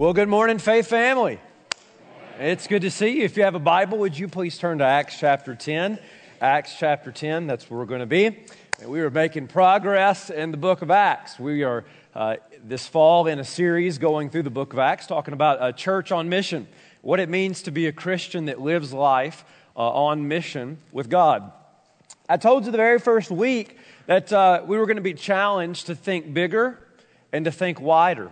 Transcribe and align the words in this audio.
Well, 0.00 0.14
good 0.14 0.30
morning, 0.30 0.56
Faith 0.56 0.86
family. 0.86 1.38
It's 2.38 2.66
good 2.66 2.80
to 2.80 2.90
see 2.90 3.18
you. 3.18 3.24
If 3.24 3.36
you 3.36 3.42
have 3.42 3.54
a 3.54 3.58
Bible, 3.58 3.98
would 3.98 4.18
you 4.18 4.28
please 4.28 4.56
turn 4.56 4.78
to 4.78 4.84
Acts 4.84 5.20
chapter 5.20 5.54
10? 5.54 5.98
Acts 6.40 6.74
chapter 6.78 7.12
10, 7.12 7.46
that's 7.46 7.68
where 7.68 7.78
we're 7.78 7.84
going 7.84 8.00
to 8.00 8.06
be. 8.06 8.34
We 8.82 9.02
are 9.02 9.10
making 9.10 9.48
progress 9.48 10.30
in 10.30 10.52
the 10.52 10.56
book 10.56 10.80
of 10.80 10.90
Acts. 10.90 11.38
We 11.38 11.64
are 11.64 11.84
uh, 12.14 12.36
this 12.64 12.86
fall 12.86 13.26
in 13.26 13.40
a 13.40 13.44
series 13.44 13.98
going 13.98 14.30
through 14.30 14.44
the 14.44 14.48
book 14.48 14.72
of 14.72 14.78
Acts, 14.78 15.06
talking 15.06 15.34
about 15.34 15.58
a 15.60 15.70
church 15.70 16.12
on 16.12 16.30
mission, 16.30 16.66
what 17.02 17.20
it 17.20 17.28
means 17.28 17.60
to 17.64 17.70
be 17.70 17.86
a 17.86 17.92
Christian 17.92 18.46
that 18.46 18.58
lives 18.58 18.94
life 18.94 19.44
uh, 19.76 19.80
on 19.80 20.26
mission 20.26 20.78
with 20.92 21.10
God. 21.10 21.52
I 22.26 22.38
told 22.38 22.64
you 22.64 22.70
the 22.70 22.78
very 22.78 23.00
first 23.00 23.30
week 23.30 23.76
that 24.06 24.32
uh, 24.32 24.62
we 24.64 24.78
were 24.78 24.86
going 24.86 24.96
to 24.96 25.02
be 25.02 25.12
challenged 25.12 25.88
to 25.88 25.94
think 25.94 26.32
bigger 26.32 26.78
and 27.34 27.44
to 27.44 27.52
think 27.52 27.82
wider 27.82 28.30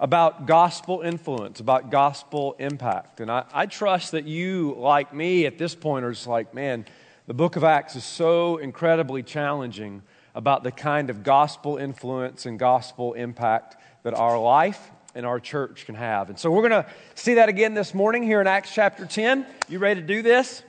about 0.00 0.46
gospel 0.46 1.00
influence, 1.02 1.60
about 1.60 1.90
gospel 1.90 2.56
impact. 2.58 3.20
And 3.20 3.30
I, 3.30 3.44
I, 3.52 3.66
trust 3.66 4.12
that 4.12 4.24
you, 4.24 4.74
like 4.76 5.14
me 5.14 5.46
at 5.46 5.56
this 5.56 5.74
point, 5.74 6.04
are 6.04 6.12
just 6.12 6.26
like, 6.26 6.52
man, 6.52 6.84
the 7.26 7.34
book 7.34 7.56
of 7.56 7.64
Acts 7.64 7.96
is 7.96 8.04
so 8.04 8.56
incredibly 8.56 9.22
challenging 9.22 10.02
about 10.34 10.64
the 10.64 10.72
kind 10.72 11.10
of 11.10 11.22
gospel 11.22 11.76
influence 11.76 12.44
and 12.44 12.58
gospel 12.58 13.14
impact 13.14 13.76
that 14.02 14.14
our 14.14 14.38
life 14.38 14.90
and 15.14 15.24
our 15.24 15.38
church 15.38 15.86
can 15.86 15.94
have. 15.94 16.28
And 16.28 16.38
so 16.38 16.50
we're 16.50 16.68
going 16.68 16.82
to 16.82 16.90
see 17.14 17.34
that 17.34 17.48
again 17.48 17.74
this 17.74 17.94
morning 17.94 18.24
here 18.24 18.40
in 18.40 18.46
Acts 18.46 18.74
chapter 18.74 19.06
10. 19.06 19.46
You 19.68 19.78
ready 19.78 20.00
to 20.00 20.06
do 20.06 20.22
this? 20.22 20.62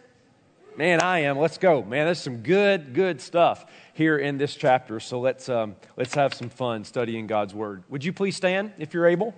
Man, 0.77 0.99
I 0.99 1.19
am. 1.19 1.39
Let's 1.39 1.57
go. 1.57 1.83
Man, 1.83 2.05
there's 2.05 2.19
some 2.19 2.37
good, 2.37 2.93
good 2.93 3.21
stuff 3.21 3.65
here 3.93 4.17
in 4.17 4.37
this 4.37 4.55
chapter. 4.55 4.99
So 4.99 5.21
let's, 5.21 5.47
um, 5.47 5.77
let's 5.95 6.13
have 6.15 6.33
some 6.33 6.49
fun 6.49 6.83
studying 6.83 7.27
God's 7.27 7.53
Word. 7.53 7.83
Would 7.89 8.03
you 8.03 8.11
please 8.11 8.35
stand 8.35 8.73
if 8.77 8.93
you're 8.93 9.07
able 9.07 9.33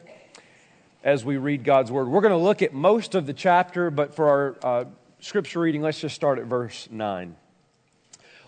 as 1.04 1.24
we 1.24 1.38
read 1.38 1.64
God's 1.64 1.92
Word? 1.92 2.08
We're 2.08 2.22
going 2.22 2.32
to 2.32 2.38
look 2.38 2.64
at 2.64 2.74
most 2.74 3.14
of 3.14 3.28
the 3.28 3.34
chapter, 3.34 3.92
but 3.92 4.16
for 4.16 4.28
our 4.28 4.58
uh, 4.64 4.86
scripture 5.20 5.60
reading, 5.60 5.84
let's 5.84 6.02
just 6.02 6.16
start 6.16 6.40
at 6.40 6.46
verse 6.46 6.88
9. 6.90 7.36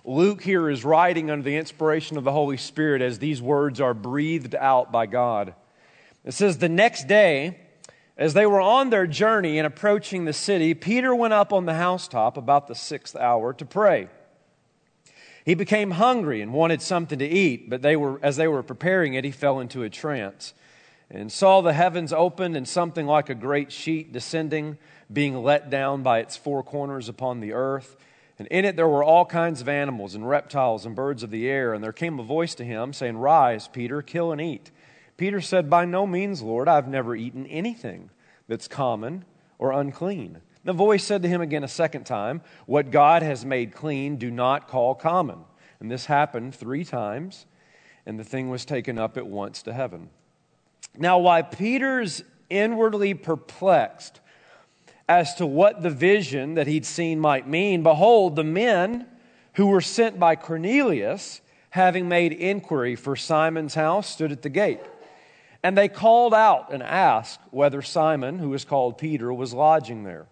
Luke 0.04 0.42
here 0.42 0.68
is 0.68 0.84
writing 0.84 1.30
under 1.30 1.44
the 1.44 1.58
inspiration 1.58 2.18
of 2.18 2.24
the 2.24 2.32
Holy 2.32 2.58
Spirit 2.58 3.04
as 3.04 3.20
these 3.20 3.40
words 3.40 3.80
are 3.80 3.94
breathed 3.94 4.56
out 4.56 4.92
by 4.92 5.06
God. 5.06 5.54
It 6.26 6.34
says, 6.34 6.58
The 6.58 6.70
next 6.70 7.08
day, 7.08 7.60
as 8.20 8.34
they 8.34 8.46
were 8.46 8.60
on 8.60 8.90
their 8.90 9.08
journey 9.08 9.58
and 9.58 9.66
approaching 9.66 10.26
the 10.26 10.34
city, 10.34 10.74
Peter 10.74 11.16
went 11.16 11.34
up 11.34 11.54
on 11.54 11.66
the 11.66 11.76
housetop 11.76 12.36
about 12.36 12.68
the 12.68 12.76
sixth 12.76 13.16
hour 13.16 13.54
to 13.54 13.66
pray. 13.66 14.10
He 15.46 15.54
became 15.56 15.92
hungry 15.92 16.42
and 16.42 16.52
wanted 16.52 16.82
something 16.82 17.18
to 17.18 17.26
eat, 17.26 17.70
but 17.70 17.82
they 17.82 17.96
were, 17.96 18.20
as 18.22 18.36
they 18.36 18.48
were 18.50 18.62
preparing 18.62 19.14
it, 19.14 19.24
he 19.24 19.32
fell 19.32 19.62
into 19.62 19.84
a 19.84 19.90
trance 19.90 20.54
and 21.10 21.32
saw 21.32 21.62
the 21.62 21.72
heavens 21.72 22.12
opened 22.12 22.58
and 22.58 22.68
something 22.68 23.08
like 23.08 23.30
a 23.30 23.36
great 23.36 23.72
sheet 23.72 24.12
descending, 24.12 24.78
being 25.12 25.42
let 25.42 25.70
down 25.70 26.04
by 26.04 26.20
its 26.20 26.36
four 26.36 26.62
corners 26.62 27.08
upon 27.08 27.40
the 27.40 27.54
earth. 27.54 27.96
And 28.38 28.50
in 28.50 28.66
it 28.66 28.76
there 28.76 28.88
were 28.88 29.04
all 29.04 29.26
kinds 29.26 29.62
of 29.62 29.70
animals 29.70 30.14
and 30.14 30.28
reptiles 30.28 30.86
and 30.86 30.94
birds 30.94 31.24
of 31.24 31.32
the 31.32 31.50
air. 31.50 31.74
And 31.74 31.82
there 31.82 31.94
came 31.94 32.20
a 32.20 32.24
voice 32.24 32.54
to 32.56 32.66
him 32.66 32.92
saying, 32.92 33.18
Rise, 33.18 33.70
Peter, 33.70 34.02
kill 34.02 34.34
and 34.34 34.42
eat. 34.42 34.72
Peter 35.20 35.42
said, 35.42 35.70
By 35.70 35.84
no 35.84 36.08
means, 36.08 36.42
Lord, 36.42 36.70
I've 36.70 36.88
never 36.88 37.14
eaten 37.14 37.46
anything 37.48 38.10
that's 38.48 38.70
common 38.70 39.26
or 39.58 39.74
unclean. 39.74 40.38
The 40.64 40.72
voice 40.72 41.04
said 41.04 41.24
to 41.24 41.28
him 41.28 41.42
again 41.42 41.66
a 41.66 41.68
second 41.68 42.06
time, 42.06 42.42
What 42.66 42.90
God 42.90 43.22
has 43.22 43.44
made 43.44 43.74
clean, 43.74 44.16
do 44.16 44.32
not 44.32 44.70
call 44.70 44.96
common. 44.96 45.40
And 45.82 45.92
this 45.92 46.06
happened 46.06 46.56
three 46.56 46.86
times, 46.86 47.46
and 48.06 48.18
the 48.18 48.24
thing 48.24 48.50
was 48.50 48.64
taken 48.64 48.98
up 48.98 49.18
at 49.18 49.28
once 49.28 49.62
to 49.64 49.74
heaven. 49.74 50.10
Now, 50.98 51.20
while 51.20 51.44
Peter's 51.44 52.24
inwardly 52.50 53.14
perplexed 53.14 54.22
as 55.10 55.36
to 55.36 55.46
what 55.46 55.84
the 55.84 55.90
vision 55.90 56.54
that 56.54 56.68
he'd 56.68 56.86
seen 56.86 57.20
might 57.20 57.46
mean, 57.46 57.84
behold, 57.84 58.38
the 58.38 58.46
men 58.46 59.06
who 59.56 59.68
were 59.68 59.82
sent 59.82 60.18
by 60.18 60.38
Cornelius, 60.38 61.42
having 61.72 62.08
made 62.08 62.32
inquiry 62.32 62.96
for 62.96 63.18
Simon's 63.18 63.74
house, 63.74 64.08
stood 64.08 64.32
at 64.32 64.44
the 64.44 64.50
gate. 64.50 64.80
And 65.64 65.78
they 65.78 65.90
called 65.90 66.34
out 66.34 66.72
and 66.72 66.82
asked 66.82 67.42
whether 67.52 67.82
Simon, 67.82 68.40
who 68.40 68.50
was 68.50 68.64
called 68.64 68.98
Peter, 68.98 69.34
was 69.34 69.54
lodging 69.54 70.04
there. 70.04 70.28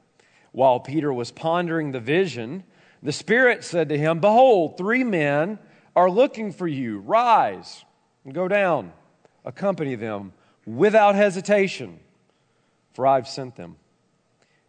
While 0.51 0.79
Peter 0.79 1.13
was 1.13 1.31
pondering 1.31 1.91
the 1.91 1.99
vision, 1.99 2.63
the 3.03 3.11
Spirit 3.11 3.63
said 3.63 3.89
to 3.89 3.97
him, 3.97 4.19
Behold, 4.19 4.77
three 4.77 5.03
men 5.03 5.59
are 5.95 6.09
looking 6.09 6.51
for 6.51 6.67
you. 6.67 6.99
Rise 6.99 7.83
and 8.23 8.33
go 8.33 8.47
down, 8.47 8.93
accompany 9.43 9.95
them 9.95 10.33
without 10.65 11.15
hesitation, 11.15 11.99
for 12.93 13.05
I've 13.05 13.27
sent 13.27 13.55
them. 13.55 13.75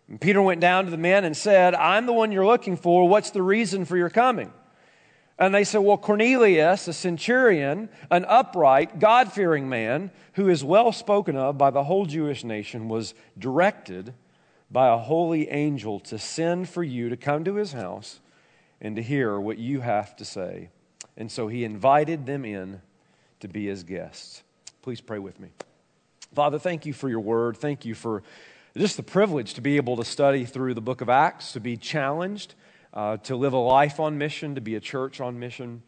And 0.09 0.21
Peter 0.21 0.41
went 0.41 0.61
down 0.61 0.87
to 0.87 0.91
the 0.91 0.97
men 0.97 1.25
and 1.25 1.37
said, 1.37 1.75
I'm 1.75 2.07
the 2.07 2.13
one 2.13 2.33
you're 2.33 2.47
looking 2.47 2.77
for. 2.77 3.09
What's 3.09 3.31
the 3.31 3.43
reason 3.43 3.85
for 3.85 3.97
your 3.97 4.11
coming? 4.11 4.53
And 5.39 5.55
they 5.55 5.65
said, 5.65 5.79
Well, 5.79 5.99
Cornelius, 5.99 6.89
a 6.89 6.93
centurion, 6.93 7.89
an 8.11 8.25
upright, 8.27 8.99
God 8.99 9.33
fearing 9.33 9.69
man, 9.69 10.11
who 10.35 10.49
is 10.49 10.65
well 10.65 10.93
spoken 10.93 11.37
of 11.37 11.57
by 11.57 11.71
the 11.71 11.85
whole 11.85 12.07
Jewish 12.07 12.43
nation, 12.43 12.89
was 12.89 13.15
directed 13.39 14.15
by 14.71 14.89
a 14.89 14.99
holy 14.99 15.49
angel 15.49 16.01
to 16.01 16.19
send 16.19 16.69
for 16.69 16.83
you 16.83 17.09
to 17.09 17.17
come 17.17 17.45
to 17.45 17.55
his 17.55 17.73
house 17.73 18.21
and 18.81 18.97
to 18.97 19.03
hear 19.03 19.39
what 19.39 19.59
you 19.59 19.81
have 19.81 20.15
to 20.17 20.25
say. 20.25 20.71
And 21.17 21.31
so 21.31 21.49
he 21.49 21.65
invited 21.65 22.27
them 22.27 22.45
in 22.45 22.81
to 23.41 23.49
be 23.49 23.67
his 23.67 23.85
guests. 23.85 24.43
Please 24.83 25.01
pray 25.01 25.19
with 25.19 25.39
me. 25.41 25.51
Father, 26.35 26.59
thank 26.59 26.85
you 26.85 26.93
for 26.93 27.09
your 27.09 27.21
word. 27.21 27.57
Thank 27.57 27.85
you 27.85 27.95
for 27.95 28.23
just 28.77 28.97
the 28.97 29.03
privilege 29.03 29.55
to 29.55 29.61
be 29.61 29.77
able 29.77 29.97
to 29.97 30.05
study 30.05 30.45
through 30.45 30.75
the 30.75 30.81
book 30.81 31.01
of 31.01 31.09
Acts, 31.09 31.53
to 31.53 31.61
be 31.61 31.77
challenged, 31.77 32.55
uh, 32.93 33.17
to 33.19 33.37
live 33.37 33.53
a 33.53 33.59
life 33.59 34.01
on 34.01 34.19
mission, 34.19 34.55
to 34.55 34.61
be 34.61 34.75
a 34.75 34.81
church 34.81 35.21
on 35.21 35.39
mission. 35.39 35.83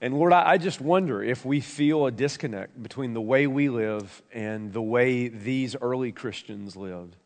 And 0.00 0.14
Lord, 0.14 0.32
I, 0.32 0.52
I 0.52 0.58
just 0.58 0.80
wonder 0.80 1.22
if 1.22 1.44
we 1.44 1.60
feel 1.60 2.06
a 2.06 2.10
disconnect 2.10 2.82
between 2.82 3.14
the 3.14 3.20
way 3.20 3.46
we 3.46 3.68
live 3.68 4.22
and 4.32 4.72
the 4.72 4.82
way 4.82 5.28
these 5.28 5.76
early 5.76 6.12
Christians 6.12 6.76
lived. 6.76 7.16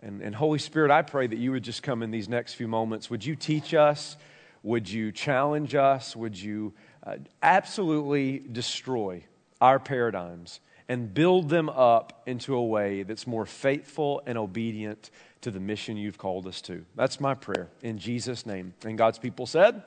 And, 0.00 0.20
and 0.22 0.34
Holy 0.34 0.58
Spirit, 0.58 0.90
I 0.90 1.02
pray 1.02 1.26
that 1.26 1.38
you 1.38 1.52
would 1.52 1.64
just 1.64 1.82
come 1.82 2.02
in 2.02 2.10
these 2.10 2.28
next 2.28 2.54
few 2.54 2.68
moments. 2.68 3.10
Would 3.10 3.24
you 3.24 3.36
teach 3.36 3.74
us? 3.74 4.16
Would 4.62 4.88
you 4.88 5.12
challenge 5.12 5.74
us? 5.74 6.16
Would 6.16 6.40
you 6.40 6.72
uh, 7.06 7.16
absolutely 7.42 8.38
destroy 8.38 9.24
our 9.60 9.78
paradigms 9.78 10.60
and 10.88 11.12
build 11.12 11.48
them 11.48 11.68
up 11.68 12.22
into 12.26 12.54
a 12.54 12.64
way 12.64 13.02
that's 13.02 13.26
more 13.26 13.46
faithful 13.46 14.22
and 14.26 14.36
obedient 14.36 15.10
to 15.44 15.50
the 15.50 15.60
mission 15.60 15.96
you've 15.96 16.18
called 16.18 16.46
us 16.46 16.60
to? 16.62 16.84
That's 16.96 17.20
my 17.20 17.34
prayer 17.34 17.68
in 17.82 17.98
Jesus' 17.98 18.44
name. 18.46 18.74
And 18.84 18.98
God's 18.98 19.18
people 19.18 19.46
said, 19.46 19.82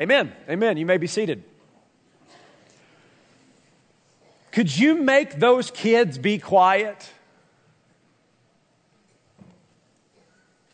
Amen. 0.00 0.32
Amen. 0.48 0.76
You 0.76 0.86
may 0.86 0.96
be 0.96 1.06
seated. 1.06 1.44
Could 4.50 4.76
you 4.76 4.96
make 4.96 5.38
those 5.38 5.70
kids 5.70 6.16
be 6.16 6.38
quiet? 6.38 7.10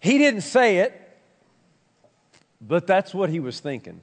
He 0.01 0.17
didn't 0.17 0.43
say 0.43 0.79
it, 0.79 1.19
but 2.61 2.87
that's 2.87 3.13
what 3.13 3.31
he 3.31 3.41
was 3.41 3.61
thinking. 3.61 4.01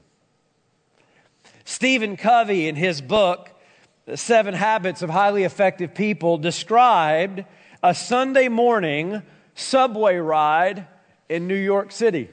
Stephen 1.64 2.18
Covey, 2.18 2.68
in 2.68 2.76
his 2.76 3.02
book, 3.02 3.50
The 4.06 4.18
Seven 4.18 4.54
Habits 4.54 5.02
of 5.02 5.10
Highly 5.10 5.44
Effective 5.44 5.94
People, 5.94 6.38
described 6.38 7.46
a 7.82 7.96
Sunday 7.96 8.50
morning 8.50 9.22
subway 9.58 10.18
ride 10.18 10.88
in 11.28 11.48
New 11.48 11.56
York 11.56 11.92
City. 11.92 12.30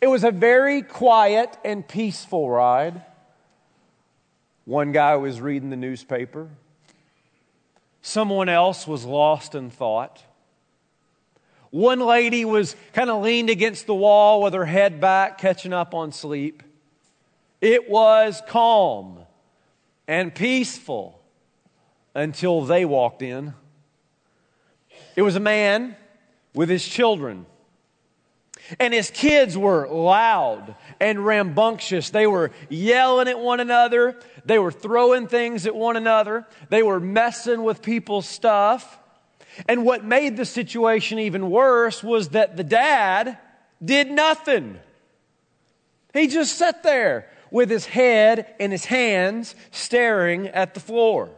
It 0.00 0.06
was 0.08 0.24
a 0.24 0.30
very 0.30 0.82
quiet 0.82 1.56
and 1.64 1.86
peaceful 1.86 2.50
ride. 2.50 3.04
One 4.64 4.92
guy 4.92 5.16
was 5.16 5.40
reading 5.40 5.70
the 5.70 5.76
newspaper, 5.76 6.48
someone 8.02 8.48
else 8.48 8.86
was 8.86 9.04
lost 9.04 9.54
in 9.54 9.70
thought. 9.70 10.22
One 11.70 12.00
lady 12.00 12.44
was 12.44 12.74
kind 12.94 13.10
of 13.10 13.22
leaned 13.22 13.48
against 13.48 13.86
the 13.86 13.94
wall 13.94 14.42
with 14.42 14.54
her 14.54 14.64
head 14.64 15.00
back, 15.00 15.38
catching 15.38 15.72
up 15.72 15.94
on 15.94 16.10
sleep. 16.10 16.64
It 17.60 17.88
was 17.88 18.42
calm 18.48 19.20
and 20.08 20.34
peaceful 20.34 21.20
until 22.12 22.62
they 22.62 22.84
walked 22.84 23.22
in. 23.22 23.54
It 25.16 25.22
was 25.22 25.36
a 25.36 25.40
man 25.40 25.96
with 26.54 26.68
his 26.68 26.86
children. 26.86 27.46
And 28.78 28.94
his 28.94 29.10
kids 29.10 29.56
were 29.58 29.88
loud 29.88 30.76
and 31.00 31.24
rambunctious. 31.24 32.10
They 32.10 32.26
were 32.26 32.52
yelling 32.68 33.26
at 33.26 33.38
one 33.38 33.58
another. 33.58 34.18
They 34.44 34.58
were 34.58 34.70
throwing 34.70 35.26
things 35.26 35.66
at 35.66 35.74
one 35.74 35.96
another. 35.96 36.46
They 36.68 36.82
were 36.82 37.00
messing 37.00 37.64
with 37.64 37.82
people's 37.82 38.28
stuff. 38.28 38.98
And 39.68 39.84
what 39.84 40.04
made 40.04 40.36
the 40.36 40.44
situation 40.44 41.18
even 41.18 41.50
worse 41.50 42.02
was 42.02 42.30
that 42.30 42.56
the 42.56 42.64
dad 42.64 43.38
did 43.84 44.10
nothing. 44.10 44.78
He 46.12 46.28
just 46.28 46.56
sat 46.56 46.82
there 46.82 47.28
with 47.50 47.70
his 47.70 47.86
head 47.86 48.54
in 48.60 48.70
his 48.70 48.84
hands 48.84 49.54
staring 49.72 50.46
at 50.48 50.74
the 50.74 50.80
floor. 50.80 51.30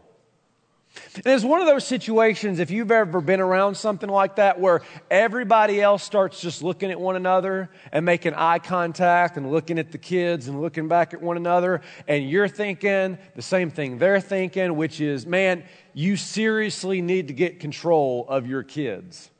And 1.14 1.26
it's 1.26 1.44
one 1.44 1.60
of 1.60 1.66
those 1.66 1.86
situations, 1.86 2.58
if 2.58 2.70
you've 2.70 2.90
ever 2.90 3.20
been 3.20 3.40
around 3.40 3.76
something 3.76 4.08
like 4.08 4.36
that, 4.36 4.60
where 4.60 4.82
everybody 5.10 5.80
else 5.80 6.02
starts 6.02 6.40
just 6.40 6.62
looking 6.62 6.90
at 6.90 7.00
one 7.00 7.16
another 7.16 7.70
and 7.92 8.04
making 8.04 8.34
eye 8.34 8.58
contact 8.58 9.36
and 9.36 9.50
looking 9.50 9.78
at 9.78 9.92
the 9.92 9.98
kids 9.98 10.48
and 10.48 10.60
looking 10.60 10.88
back 10.88 11.14
at 11.14 11.22
one 11.22 11.36
another, 11.36 11.80
and 12.08 12.28
you're 12.28 12.48
thinking 12.48 13.18
the 13.34 13.42
same 13.42 13.70
thing 13.70 13.98
they're 13.98 14.20
thinking, 14.20 14.76
which 14.76 15.00
is, 15.00 15.26
man, 15.26 15.64
you 15.94 16.16
seriously 16.16 17.02
need 17.02 17.28
to 17.28 17.34
get 17.34 17.60
control 17.60 18.26
of 18.28 18.46
your 18.46 18.62
kids. 18.62 19.30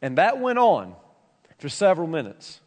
And 0.00 0.18
that 0.18 0.40
went 0.40 0.58
on 0.58 0.94
for 1.58 1.68
several 1.68 2.08
minutes. 2.08 2.60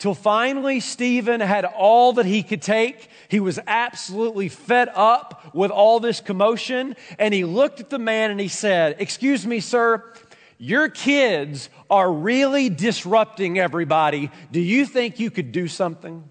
Till 0.00 0.14
finally, 0.14 0.80
Stephen 0.80 1.42
had 1.42 1.66
all 1.66 2.14
that 2.14 2.24
he 2.24 2.42
could 2.42 2.62
take. 2.62 3.10
He 3.28 3.38
was 3.38 3.58
absolutely 3.66 4.48
fed 4.48 4.88
up 4.94 5.54
with 5.54 5.70
all 5.70 6.00
this 6.00 6.20
commotion. 6.20 6.96
And 7.18 7.34
he 7.34 7.44
looked 7.44 7.80
at 7.80 7.90
the 7.90 7.98
man 7.98 8.30
and 8.30 8.40
he 8.40 8.48
said, 8.48 8.96
Excuse 8.98 9.46
me, 9.46 9.60
sir, 9.60 10.02
your 10.56 10.88
kids 10.88 11.68
are 11.90 12.10
really 12.10 12.70
disrupting 12.70 13.58
everybody. 13.58 14.30
Do 14.50 14.58
you 14.58 14.86
think 14.86 15.20
you 15.20 15.30
could 15.30 15.52
do 15.52 15.68
something? 15.68 16.24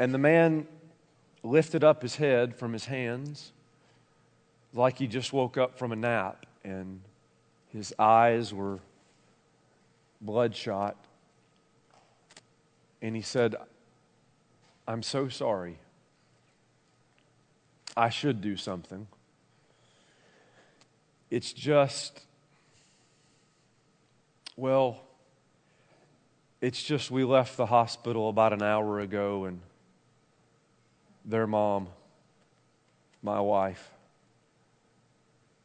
And 0.00 0.12
the 0.12 0.18
man 0.18 0.66
lifted 1.44 1.84
up 1.84 2.02
his 2.02 2.16
head 2.16 2.56
from 2.56 2.72
his 2.72 2.86
hands 2.86 3.52
like 4.74 4.98
he 4.98 5.06
just 5.06 5.32
woke 5.32 5.56
up 5.56 5.78
from 5.78 5.92
a 5.92 5.96
nap, 5.96 6.44
and 6.64 7.02
his 7.72 7.94
eyes 8.00 8.52
were 8.52 8.80
bloodshot. 10.20 10.96
And 13.02 13.16
he 13.16 13.22
said, 13.22 13.56
I'm 14.86 15.02
so 15.02 15.28
sorry. 15.28 15.78
I 17.96 18.08
should 18.10 18.40
do 18.40 18.56
something. 18.56 19.06
It's 21.30 21.52
just, 21.52 22.20
well, 24.56 25.00
it's 26.60 26.82
just 26.82 27.10
we 27.10 27.24
left 27.24 27.56
the 27.56 27.66
hospital 27.66 28.28
about 28.28 28.52
an 28.52 28.62
hour 28.62 29.00
ago 29.00 29.44
and 29.44 29.60
their 31.24 31.46
mom, 31.46 31.88
my 33.22 33.40
wife, 33.40 33.90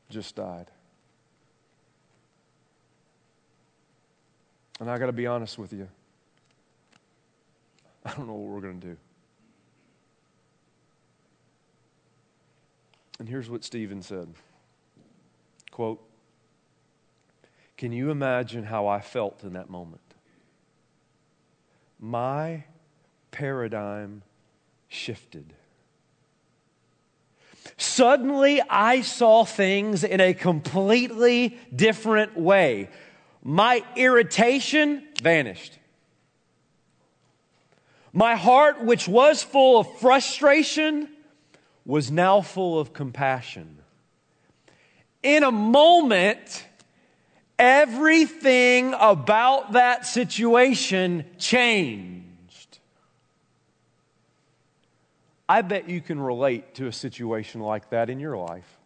just 0.10 0.36
died. 0.36 0.70
And 4.80 4.90
I 4.90 4.98
got 4.98 5.06
to 5.06 5.14
be 5.14 5.28
honest 5.28 5.58
with 5.58 5.72
you. 5.72 5.88
I 8.06 8.14
don't 8.14 8.28
know 8.28 8.34
what 8.34 8.52
we're 8.52 8.62
going 8.62 8.82
to 8.82 8.88
do. 8.88 8.98
And 13.20 13.30
here's 13.30 13.50
what 13.50 13.64
Stephen 13.64 14.02
said 14.02 14.28
quote, 15.72 16.02
Can 17.78 17.92
you 17.92 18.12
imagine 18.12 18.64
how 18.64 18.88
I 18.88 19.00
felt 19.00 19.44
in 19.44 19.54
that 19.54 19.70
moment? 19.70 20.02
My 22.00 22.66
paradigm 23.32 24.22
shifted. 24.90 25.54
Suddenly, 27.78 28.62
I 28.70 29.02
saw 29.02 29.44
things 29.44 30.04
in 30.04 30.22
a 30.22 30.34
completely 30.34 31.58
different 31.76 32.38
way 32.38 32.90
my 33.48 33.86
irritation 33.96 35.04
vanished. 35.22 35.78
My 38.12 38.36
heart, 38.36 38.84
which 38.84 39.08
was 39.08 39.44
full 39.44 39.80
of 39.80 40.00
frustration, 40.00 41.08
was 41.86 42.10
now 42.10 42.42
full 42.42 42.80
of 42.80 42.92
compassion. 42.92 43.78
In 45.22 45.44
a 45.44 45.52
moment, 45.52 46.66
everything 47.60 48.96
about 49.00 49.74
that 49.74 50.08
situation 50.08 51.24
changed. 51.38 52.80
I 55.48 55.62
bet 55.62 55.88
you 55.88 56.02
can 56.02 56.20
relate 56.20 56.74
to 56.76 56.88
a 56.88 56.92
situation 56.92 57.62
like 57.62 57.92
that 57.92 58.10
in 58.10 58.20
your 58.20 58.38
life. 58.38 58.80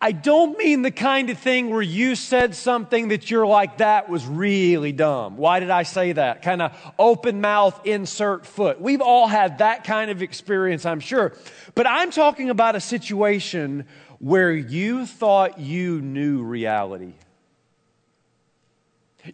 I 0.00 0.12
don't 0.12 0.58
mean 0.58 0.82
the 0.82 0.90
kind 0.90 1.30
of 1.30 1.38
thing 1.38 1.70
where 1.70 1.82
you 1.82 2.14
said 2.14 2.54
something 2.54 3.08
that 3.08 3.30
you're 3.30 3.46
like, 3.46 3.78
that 3.78 4.08
was 4.08 4.26
really 4.26 4.92
dumb. 4.92 5.36
Why 5.36 5.60
did 5.60 5.70
I 5.70 5.84
say 5.84 6.12
that? 6.12 6.42
Kind 6.42 6.62
of 6.62 6.76
open 6.98 7.40
mouth, 7.40 7.80
insert 7.84 8.46
foot. 8.46 8.80
We've 8.80 9.00
all 9.00 9.28
had 9.28 9.58
that 9.58 9.84
kind 9.84 10.10
of 10.10 10.22
experience, 10.22 10.84
I'm 10.84 11.00
sure. 11.00 11.34
But 11.74 11.86
I'm 11.86 12.10
talking 12.10 12.50
about 12.50 12.76
a 12.76 12.80
situation 12.80 13.86
where 14.18 14.52
you 14.52 15.06
thought 15.06 15.58
you 15.60 16.00
knew 16.00 16.42
reality. 16.42 17.14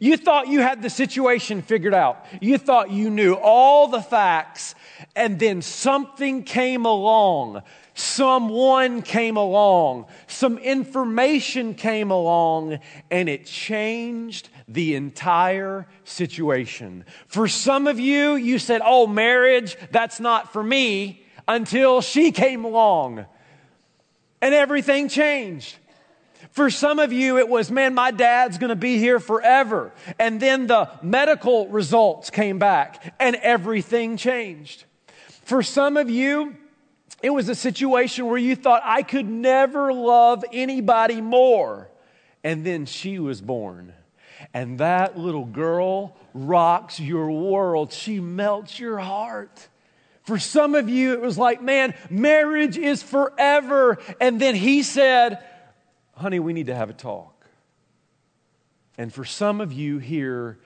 You 0.01 0.17
thought 0.17 0.49
you 0.49 0.61
had 0.61 0.83
the 0.83 0.91
situation 0.91 1.63
figured 1.63 1.95
out. 1.95 2.25
You 2.41 2.59
thought 2.59 2.91
you 2.91 3.11
knew 3.11 3.35
all 3.35 3.89
the 3.89 4.03
facts, 4.03 4.75
and 5.15 5.39
then 5.39 5.63
something 5.63 6.43
came 6.43 6.85
along 6.85 7.63
someone 7.95 9.03
came 9.03 9.37
along, 9.37 10.07
some 10.27 10.59
information 10.59 11.75
came 11.75 12.11
along, 12.11 12.81
and 13.11 13.29
it 13.29 13.47
changed 13.47 14.49
the 14.69 14.97
entire 14.97 15.87
situation. 16.05 17.05
For 17.29 17.49
some 17.49 17.87
of 17.87 18.01
you, 18.01 18.35
you 18.35 18.59
said, 18.59 18.83
Oh, 18.85 19.07
marriage, 19.07 19.77
that's 19.91 20.21
not 20.21 20.53
for 20.53 20.63
me, 20.63 21.25
until 21.47 22.01
she 22.01 22.33
came 22.33 22.65
along, 22.65 23.27
and 24.43 24.55
everything 24.55 25.09
changed. 25.09 25.77
For 26.51 26.71
some 26.71 26.99
of 27.01 27.13
you, 27.13 27.39
it 27.39 27.49
was, 27.49 27.71
man, 27.71 27.95
my 27.95 28.13
dad's 28.13 28.59
to 28.69 28.77
be 28.77 28.99
here 28.99 29.19
forever. 29.19 29.93
And 30.21 30.39
then 30.39 30.69
the 30.69 30.89
medical 31.03 31.67
results 31.67 32.31
came 32.31 32.61
back 32.61 33.15
and 33.19 33.35
everything 33.37 34.17
changed. 34.17 34.85
For 35.43 35.65
some 35.65 35.97
of 35.97 36.09
you, 36.09 36.57
it 37.25 37.33
was 37.33 37.49
a 37.49 37.55
situation 37.55 38.27
where 38.27 38.37
you 38.37 38.55
thought, 38.55 38.83
I 38.85 39.03
could 39.03 39.27
never 39.27 39.95
love 39.95 40.45
anybody 40.53 41.23
more. 41.23 41.89
And 42.45 42.67
then 42.67 42.85
she 42.85 43.19
was 43.19 43.41
born. 43.41 43.95
And 44.53 44.77
that 44.81 45.17
little 45.17 45.47
girl 45.47 46.19
rocks 46.35 47.01
your 47.01 47.31
world. 47.31 47.95
She 47.95 48.21
melts 48.21 48.79
your 48.79 48.99
heart. 48.99 49.69
For 50.25 50.39
some 50.39 50.75
of 50.75 50.91
you, 50.91 51.15
it 51.15 51.23
was 51.23 51.39
like, 51.39 51.63
man, 51.63 51.95
marriage 52.11 52.77
is 52.77 53.03
forever. 53.03 53.97
And 54.21 54.39
then 54.39 54.55
he 54.55 54.83
said, 54.83 55.43
honey, 56.15 56.41
we 56.41 56.53
need 56.53 56.67
to 56.67 56.75
have 56.75 56.91
a 56.91 56.95
talk. 56.95 57.47
And 58.99 59.11
for 59.11 59.25
some 59.25 59.63
of 59.63 59.73
you 59.73 59.97
here, 59.97 60.59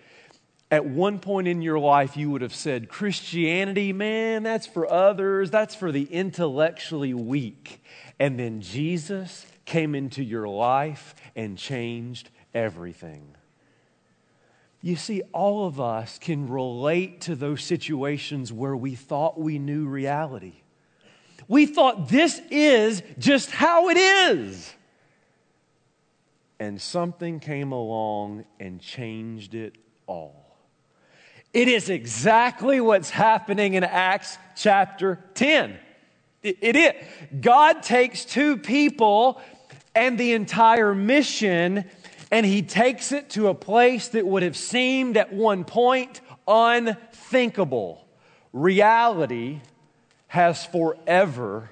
at 0.71 0.85
one 0.85 1.19
point 1.19 1.49
in 1.49 1.63
your 1.63 1.79
life, 1.79 2.17
you 2.17 2.31
would 2.31 2.43
have 2.43 2.55
said, 2.55 2.89
Christianity, 2.89 3.93
man, 3.93 4.43
that's 4.43 4.67
for 4.67 4.91
others, 4.91 5.51
that's 5.51 5.75
for 5.75 5.91
the 5.91 6.05
intellectually 6.05 7.15
weak. 7.15 7.83
And 8.19 8.39
then 8.39 8.61
Jesus 8.61 9.47
came 9.65 9.95
into 9.95 10.23
your 10.23 10.47
life 10.47 11.15
and 11.35 11.57
changed 11.57 12.29
everything. 12.53 13.35
You 14.83 14.97
see, 14.97 15.23
all 15.33 15.67
of 15.67 15.81
us 15.81 16.19
can 16.19 16.49
relate 16.49 17.23
to 17.23 17.35
those 17.35 17.65
situations 17.65 18.53
where 18.53 18.77
we 18.77 18.95
thought 18.95 19.39
we 19.39 19.59
knew 19.59 19.87
reality. 19.87 20.55
We 21.49 21.67
thought 21.67 22.09
this 22.09 22.41
is 22.51 23.03
just 23.19 23.51
how 23.51 23.89
it 23.89 23.97
is. 23.97 24.75
And 26.61 26.81
something 26.81 27.41
came 27.41 27.73
along 27.73 28.45
and 28.61 28.81
changed 28.81 29.55
it 29.55 29.77
all. 30.07 30.48
It 31.59 31.67
is 31.67 31.91
exactly 31.91 32.81
what's 32.81 33.11
happening 33.11 33.75
in 33.75 33.83
Acts 33.83 34.39
chapter 34.55 35.19
10. 35.35 35.77
It, 36.41 36.59
it 36.61 36.77
is. 36.77 36.93
God 37.41 37.83
takes 37.83 38.25
two 38.25 38.59
people 38.59 39.41
and 39.93 40.17
the 40.17 40.35
entire 40.35 40.95
mission, 40.95 41.85
and 42.31 42.47
he 42.47 42.63
takes 42.63 43.11
it 43.11 43.31
to 43.31 43.49
a 43.49 43.55
place 43.55 44.07
that 44.11 44.25
would 44.25 44.45
have 44.45 44.57
seemed 44.57 45.17
at 45.17 45.33
one 45.33 45.65
point 45.65 46.21
unthinkable. 46.47 48.07
Reality 48.53 49.61
has 50.29 50.65
forever 50.65 51.71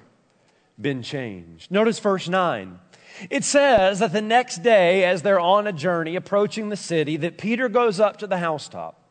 been 0.77 1.01
changed. 1.01 1.71
Notice 1.71 1.99
verse 1.99 2.27
9. 2.27 2.77
It 3.29 3.45
says 3.45 3.99
that 3.99 4.11
the 4.11 4.21
next 4.21 4.63
day, 4.63 5.05
as 5.05 5.21
they're 5.21 5.39
on 5.39 5.65
a 5.65 5.71
journey 5.71 6.17
approaching 6.17 6.67
the 6.67 6.75
city, 6.75 7.15
that 7.15 7.37
Peter 7.37 7.69
goes 7.69 8.01
up 8.01 8.17
to 8.17 8.27
the 8.27 8.39
housetop. 8.39 9.05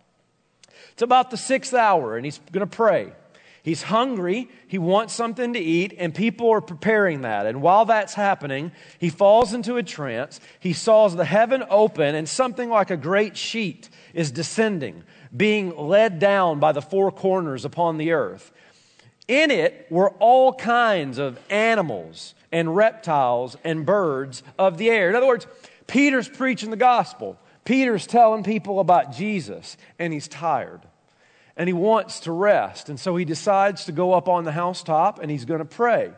It's 0.96 1.02
about 1.02 1.30
the 1.30 1.36
sixth 1.36 1.74
hour, 1.74 2.16
and 2.16 2.24
he's 2.24 2.38
going 2.52 2.66
to 2.66 2.74
pray. 2.74 3.12
He's 3.62 3.82
hungry, 3.82 4.48
he 4.66 4.78
wants 4.78 5.12
something 5.12 5.52
to 5.52 5.58
eat, 5.58 5.92
and 5.98 6.14
people 6.14 6.48
are 6.48 6.62
preparing 6.62 7.20
that. 7.20 7.44
And 7.44 7.60
while 7.60 7.84
that's 7.84 8.14
happening, 8.14 8.72
he 8.98 9.10
falls 9.10 9.52
into 9.52 9.76
a 9.76 9.82
trance. 9.82 10.40
He 10.58 10.72
saws 10.72 11.14
the 11.14 11.26
heaven 11.26 11.64
open, 11.68 12.14
and 12.14 12.26
something 12.26 12.70
like 12.70 12.90
a 12.90 12.96
great 12.96 13.36
sheet 13.36 13.90
is 14.14 14.30
descending, 14.30 15.04
being 15.36 15.76
led 15.76 16.18
down 16.18 16.60
by 16.60 16.72
the 16.72 16.80
four 16.80 17.12
corners 17.12 17.66
upon 17.66 17.98
the 17.98 18.12
earth. 18.12 18.50
In 19.28 19.50
it 19.50 19.86
were 19.90 20.12
all 20.12 20.54
kinds 20.54 21.18
of 21.18 21.38
animals 21.50 22.34
and 22.50 22.74
reptiles 22.74 23.58
and 23.64 23.84
birds 23.84 24.42
of 24.58 24.78
the 24.78 24.88
air. 24.88 25.10
In 25.10 25.14
other 25.14 25.26
words, 25.26 25.46
Peter's 25.86 26.28
preaching 26.30 26.70
the 26.70 26.76
gospel. 26.78 27.38
Peter's 27.66 28.06
telling 28.06 28.44
people 28.44 28.80
about 28.80 29.12
Jesus, 29.12 29.76
and 29.98 30.12
he's 30.12 30.28
tired. 30.28 30.80
And 31.58 31.68
he 31.68 31.72
wants 31.72 32.20
to 32.20 32.32
rest. 32.32 32.88
And 32.88 32.98
so 32.98 33.16
he 33.16 33.24
decides 33.24 33.86
to 33.86 33.92
go 33.92 34.12
up 34.12 34.28
on 34.28 34.44
the 34.44 34.52
housetop 34.52 35.18
and 35.20 35.30
he's 35.30 35.46
going 35.46 35.60
to 35.60 35.64
pray. 35.64 36.12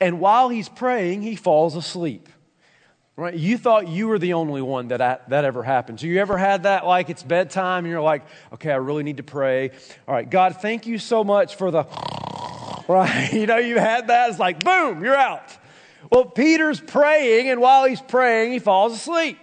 And 0.00 0.20
while 0.20 0.48
he's 0.48 0.68
praying, 0.68 1.22
he 1.22 1.34
falls 1.34 1.74
asleep. 1.74 2.28
Right? 3.16 3.34
You 3.34 3.58
thought 3.58 3.88
you 3.88 4.08
were 4.08 4.18
the 4.18 4.32
only 4.32 4.62
one 4.62 4.88
that 4.88 5.28
that 5.28 5.44
ever 5.44 5.62
happened. 5.62 6.00
So 6.00 6.06
you 6.06 6.20
ever 6.20 6.36
had 6.36 6.64
that 6.64 6.86
like 6.86 7.10
it's 7.10 7.22
bedtime 7.22 7.84
and 7.84 7.90
you're 7.90 8.00
like, 8.00 8.24
okay, 8.52 8.70
I 8.70 8.76
really 8.76 9.02
need 9.02 9.18
to 9.18 9.22
pray. 9.22 9.70
All 10.08 10.14
right, 10.14 10.28
God, 10.28 10.60
thank 10.60 10.86
you 10.86 10.98
so 10.98 11.22
much 11.22 11.56
for 11.56 11.70
the 11.70 11.84
right. 12.88 13.32
You 13.32 13.46
know, 13.46 13.58
you 13.58 13.78
had 13.78 14.08
that. 14.08 14.30
It's 14.30 14.38
like 14.38 14.64
boom, 14.64 15.04
you're 15.04 15.16
out. 15.16 15.56
Well, 16.10 16.24
Peter's 16.24 16.80
praying, 16.80 17.50
and 17.50 17.60
while 17.60 17.84
he's 17.84 18.00
praying, 18.00 18.52
he 18.52 18.58
falls 18.58 18.94
asleep. 18.94 19.38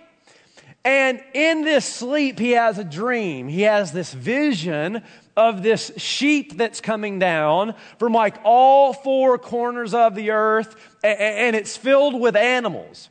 And 0.83 1.21
in 1.33 1.63
this 1.63 1.85
sleep, 1.85 2.39
he 2.39 2.51
has 2.51 2.79
a 2.79 2.83
dream. 2.83 3.47
He 3.47 3.61
has 3.63 3.91
this 3.91 4.13
vision 4.13 5.03
of 5.37 5.61
this 5.63 5.91
sheep 5.97 6.57
that's 6.57 6.81
coming 6.81 7.19
down 7.19 7.75
from 7.99 8.13
like 8.13 8.37
all 8.43 8.93
four 8.93 9.37
corners 9.37 9.93
of 9.93 10.15
the 10.15 10.31
earth, 10.31 10.75
and 11.03 11.55
it's 11.55 11.77
filled 11.77 12.19
with 12.19 12.35
animals. 12.35 13.09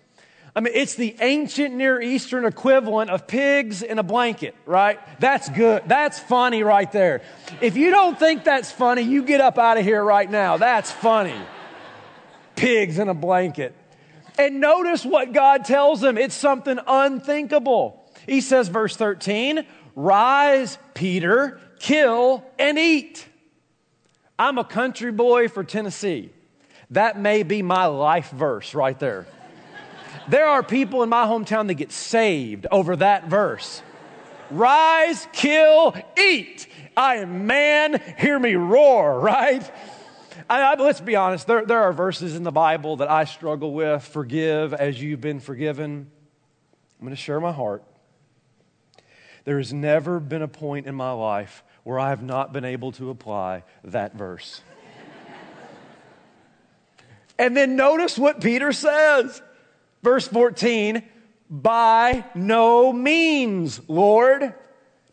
I 0.55 0.61
mean, 0.61 0.75
it's 0.75 0.97
the 0.97 1.15
ancient 1.21 1.75
Near 1.75 2.03
Eastern 2.03 2.45
equivalent 2.45 3.09
of 3.11 3.29
pigs 3.29 3.83
in 3.83 4.01
a 4.01 4.03
blanket, 4.03 4.57
right? 4.67 4.99
That's 5.21 5.49
good. 5.49 5.85
That's 5.87 6.19
funny 6.19 6.65
right 6.65 6.91
there. 6.91 7.23
If 7.61 7.77
you 7.77 7.91
don't 7.91 8.19
think 8.19 8.43
that's 8.43 8.71
funny, 8.73 9.03
you 9.03 9.23
get 9.23 9.41
up 9.41 9.59
out 9.59 9.79
of 9.79 9.85
here 9.85 10.03
right 10.03 10.29
now. 10.29 10.57
That's 10.57 10.91
funny. 10.91 11.41
Pigs 12.57 12.99
in 12.99 13.09
a 13.09 13.15
blanket. 13.15 13.75
And 14.39 14.61
notice 14.61 15.05
what 15.05 15.33
God 15.33 15.65
tells 15.65 16.03
him. 16.03 16.17
It's 16.19 16.35
something 16.35 16.79
unthinkable. 16.87 18.05
He 18.27 18.41
says, 18.41 18.69
verse 18.69 18.97
13, 18.97 19.67
Rise, 19.97 20.79
Peter, 20.95 21.61
kill 21.79 22.45
and 22.59 22.79
eat. 22.79 23.27
I'm 24.39 24.59
a 24.59 24.65
country 24.65 25.13
boy 25.13 25.49
for 25.49 25.65
Tennessee. 25.65 26.31
That 26.91 27.19
may 27.19 27.43
be 27.43 27.63
my 27.63 27.87
life 27.87 28.31
verse 28.31 28.75
right 28.75 28.99
there. 28.99 29.27
There 30.29 30.47
are 30.47 30.63
people 30.63 31.03
in 31.03 31.09
my 31.09 31.25
hometown 31.25 31.67
that 31.69 31.75
get 31.75 31.93
saved 31.93 32.67
over 32.71 32.97
that 32.97 33.29
verse. 33.29 33.83
Rise, 34.51 35.27
kill, 35.33 35.95
eat. 36.19 36.67
I 36.97 37.17
am 37.17 37.47
man, 37.47 38.01
hear 38.19 38.39
me 38.39 38.55
roar, 38.55 39.21
right? 39.21 39.71
I, 40.51 40.73
I, 40.73 40.75
let's 40.75 41.01
be 41.01 41.15
honest, 41.15 41.47
there, 41.47 41.65
there 41.65 41.79
are 41.79 41.93
verses 41.93 42.35
in 42.35 42.43
the 42.43 42.51
Bible 42.51 42.97
that 42.97 43.09
I 43.09 43.25
struggle 43.25 43.73
with. 43.73 44.03
Forgive 44.03 44.75
as 44.75 45.01
you've 45.01 45.21
been 45.21 45.39
forgiven. 45.39 46.11
I'm 46.99 47.07
going 47.07 47.15
to 47.15 47.23
share 47.23 47.39
my 47.39 47.53
heart. 47.53 47.85
There 49.45 49.59
has 49.59 49.73
never 49.73 50.19
been 50.19 50.43
a 50.43 50.49
point 50.49 50.87
in 50.87 50.97
my 50.97 51.13
life 51.13 51.63
where 51.85 52.01
I 52.01 52.09
have 52.09 52.25
not 52.25 52.53
been 52.53 52.65
able 52.65 52.91
to 52.93 53.11
apply 53.11 53.63
that 53.85 54.15
verse. 54.17 54.61
and 57.39 57.57
then 57.57 57.77
notice 57.77 58.19
what 58.19 58.41
Peter 58.41 58.73
says. 58.73 59.41
Verse 60.03 60.27
14, 60.27 61.05
by 61.49 62.25
no 62.35 62.93
means, 62.93 63.81
Lord. 63.89 64.53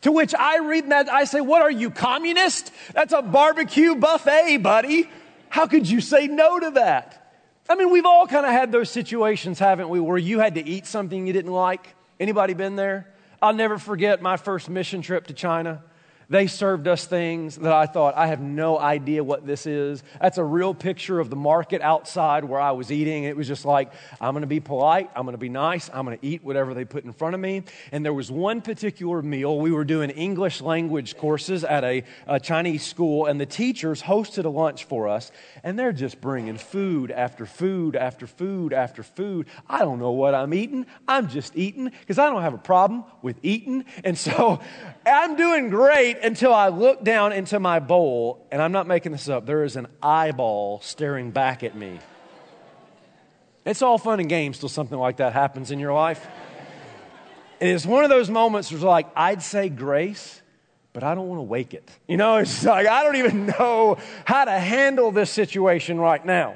To 0.02 0.12
which 0.12 0.34
I 0.34 0.60
read 0.60 0.90
that, 0.90 1.10
I 1.10 1.26
say, 1.26 1.42
What 1.42 1.62
are 1.62 1.72
you, 1.72 1.92
communist? 1.92 2.72
That's 2.94 3.14
a 3.14 3.22
barbecue 3.22 3.94
buffet, 3.96 4.58
buddy. 4.58 5.10
How 5.50 5.68
could 5.68 5.90
you 5.90 6.02
say 6.02 6.28
no 6.28 6.60
to 6.60 6.72
that? 6.72 7.34
I 7.70 7.76
mean, 7.76 7.92
we've 7.92 8.06
all 8.06 8.28
kind 8.28 8.46
of 8.46 8.52
had 8.52 8.72
those 8.72 8.90
situations, 8.90 9.60
haven't 9.60 9.90
we, 9.90 10.00
where 10.00 10.18
you 10.18 10.40
had 10.40 10.56
to 10.56 10.66
eat 10.66 10.86
something 10.86 11.28
you 11.28 11.34
didn't 11.34 11.52
like? 11.52 11.96
Anybody 12.20 12.54
been 12.54 12.76
there? 12.76 13.14
I'll 13.42 13.54
never 13.54 13.78
forget 13.78 14.22
my 14.22 14.38
first 14.38 14.70
mission 14.70 15.02
trip 15.02 15.28
to 15.28 15.34
China. 15.34 15.84
They 16.30 16.48
served 16.48 16.90
us 16.90 17.06
things 17.06 17.56
that 17.56 17.72
I 17.72 17.86
thought, 17.86 18.18
I 18.18 18.28
have 18.28 18.42
no 18.42 18.78
idea 18.78 19.24
what 19.24 19.48
this 19.48 19.66
is. 19.66 20.04
That's 20.20 20.38
a 20.38 20.44
real 20.44 20.74
picture 20.74 21.22
of 21.22 21.30
the 21.30 21.38
market 21.38 21.82
outside 21.82 22.44
where 22.44 22.60
I 22.60 22.72
was 22.72 22.92
eating. 22.92 23.24
It 23.24 23.38
was 23.38 23.48
just 23.48 23.64
like, 23.64 23.94
I'm 24.20 24.34
going 24.34 24.42
to 24.42 24.48
be 24.48 24.60
polite. 24.60 25.10
I'm 25.16 25.24
going 25.24 25.36
to 25.36 25.40
be 25.40 25.48
nice. 25.48 25.90
I'm 25.94 26.06
going 26.06 26.18
to 26.18 26.26
eat 26.26 26.44
whatever 26.44 26.74
they 26.74 26.84
put 26.84 27.06
in 27.06 27.14
front 27.14 27.34
of 27.34 27.40
me. 27.40 27.64
And 27.94 28.04
there 28.04 28.14
was 28.14 28.30
one 28.30 28.62
particular 28.62 29.22
meal. 29.22 29.58
We 29.58 29.72
were 29.72 29.86
doing 29.86 30.10
English 30.10 30.60
language 30.60 31.16
courses 31.16 31.64
at 31.64 31.86
a, 31.86 32.04
a 32.28 32.42
Chinese 32.42 32.86
school, 32.86 33.26
and 33.26 33.40
the 33.40 33.46
teachers 33.46 34.02
hosted 34.02 34.44
a 34.44 34.50
lunch 34.50 34.84
for 34.84 35.08
us. 35.08 35.32
And 35.64 35.80
they're 35.80 35.94
just 35.94 36.20
bringing 36.20 36.58
food 36.58 37.10
after 37.10 37.46
food 37.46 37.96
after 37.96 38.28
food 38.28 38.74
after 38.74 39.02
food. 39.02 39.48
I 39.70 39.80
don't 39.80 40.00
know 40.00 40.12
what 40.12 40.36
I'm 40.36 40.54
eating. 40.54 40.88
I'm 41.08 41.30
just 41.30 41.56
eating 41.56 41.86
because 41.86 42.20
I 42.20 42.30
don't 42.30 42.42
have 42.42 42.54
a 42.54 42.58
problem 42.58 43.06
with 43.22 43.38
eating. 43.44 43.86
And 44.04 44.18
so 44.18 44.60
I'm 45.06 45.38
doing 45.38 45.70
great 45.70 46.17
until 46.24 46.54
I 46.54 46.70
look 46.70 47.04
down 47.04 47.34
into 47.34 47.60
my 47.60 47.80
bowl, 47.80 48.46
and 48.52 48.62
I'm 48.62 48.72
not 48.72 48.88
making 48.88 49.12
this 49.12 49.30
up, 49.30 49.46
there 49.46 49.64
is 49.64 49.76
an 49.76 49.88
eyeball 50.02 50.82
staring 50.82 51.32
back 51.32 51.64
at 51.64 51.76
me. 51.76 52.00
It's 53.66 53.82
all 53.82 53.98
fun 53.98 54.20
and 54.20 54.30
games 54.30 54.60
till 54.60 54.70
something 54.70 54.98
like 54.98 55.18
that 55.18 55.34
happens 55.34 55.72
in 55.72 55.80
your 55.80 55.94
life. 55.94 56.26
And 57.60 57.70
it's 57.70 57.86
one 57.86 58.04
of 58.04 58.10
those 58.10 58.30
moments 58.30 58.72
where 58.72 58.78
it's 58.78 58.86
like, 58.86 59.08
I'd 59.16 59.42
say 59.42 59.68
grace, 59.68 60.42
but 60.94 61.04
I 61.04 61.16
don't 61.16 61.28
want 61.28 61.40
to 61.40 61.44
wake 61.44 61.74
it. 61.74 61.90
You 62.08 62.18
know, 62.18 62.38
it's 62.38 62.64
like, 62.64 62.88
I 62.88 63.04
don't 63.04 63.18
even 63.18 63.46
know 63.60 63.98
how 64.26 64.46
to 64.46 64.58
handle 64.58 65.12
this 65.12 65.30
situation 65.30 66.00
right 66.00 66.24
now. 66.26 66.56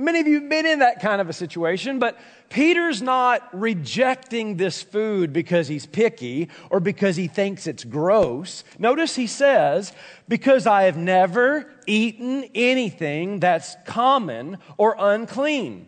Many 0.00 0.20
of 0.20 0.26
you 0.26 0.40
have 0.40 0.48
been 0.48 0.64
in 0.64 0.78
that 0.78 1.00
kind 1.00 1.20
of 1.20 1.28
a 1.28 1.32
situation, 1.34 1.98
but 1.98 2.18
Peter's 2.48 3.02
not 3.02 3.46
rejecting 3.52 4.56
this 4.56 4.82
food 4.82 5.32
because 5.32 5.68
he's 5.68 5.84
picky 5.84 6.48
or 6.70 6.80
because 6.80 7.16
he 7.16 7.28
thinks 7.28 7.66
it's 7.66 7.84
gross. 7.84 8.64
Notice 8.78 9.14
he 9.14 9.26
says, 9.26 9.92
because 10.26 10.66
I 10.66 10.84
have 10.84 10.96
never 10.96 11.70
eaten 11.86 12.44
anything 12.54 13.40
that's 13.40 13.76
common 13.84 14.56
or 14.78 14.96
unclean. 14.98 15.86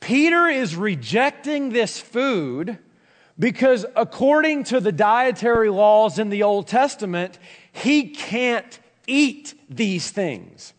Peter 0.00 0.46
is 0.46 0.76
rejecting 0.76 1.70
this 1.70 1.98
food 1.98 2.78
because, 3.38 3.86
according 3.96 4.64
to 4.64 4.78
the 4.78 4.92
dietary 4.92 5.70
laws 5.70 6.18
in 6.18 6.28
the 6.28 6.42
Old 6.42 6.66
Testament, 6.66 7.38
he 7.72 8.08
can't 8.08 8.78
eat 9.06 9.54
these 9.70 10.10
things. 10.10 10.74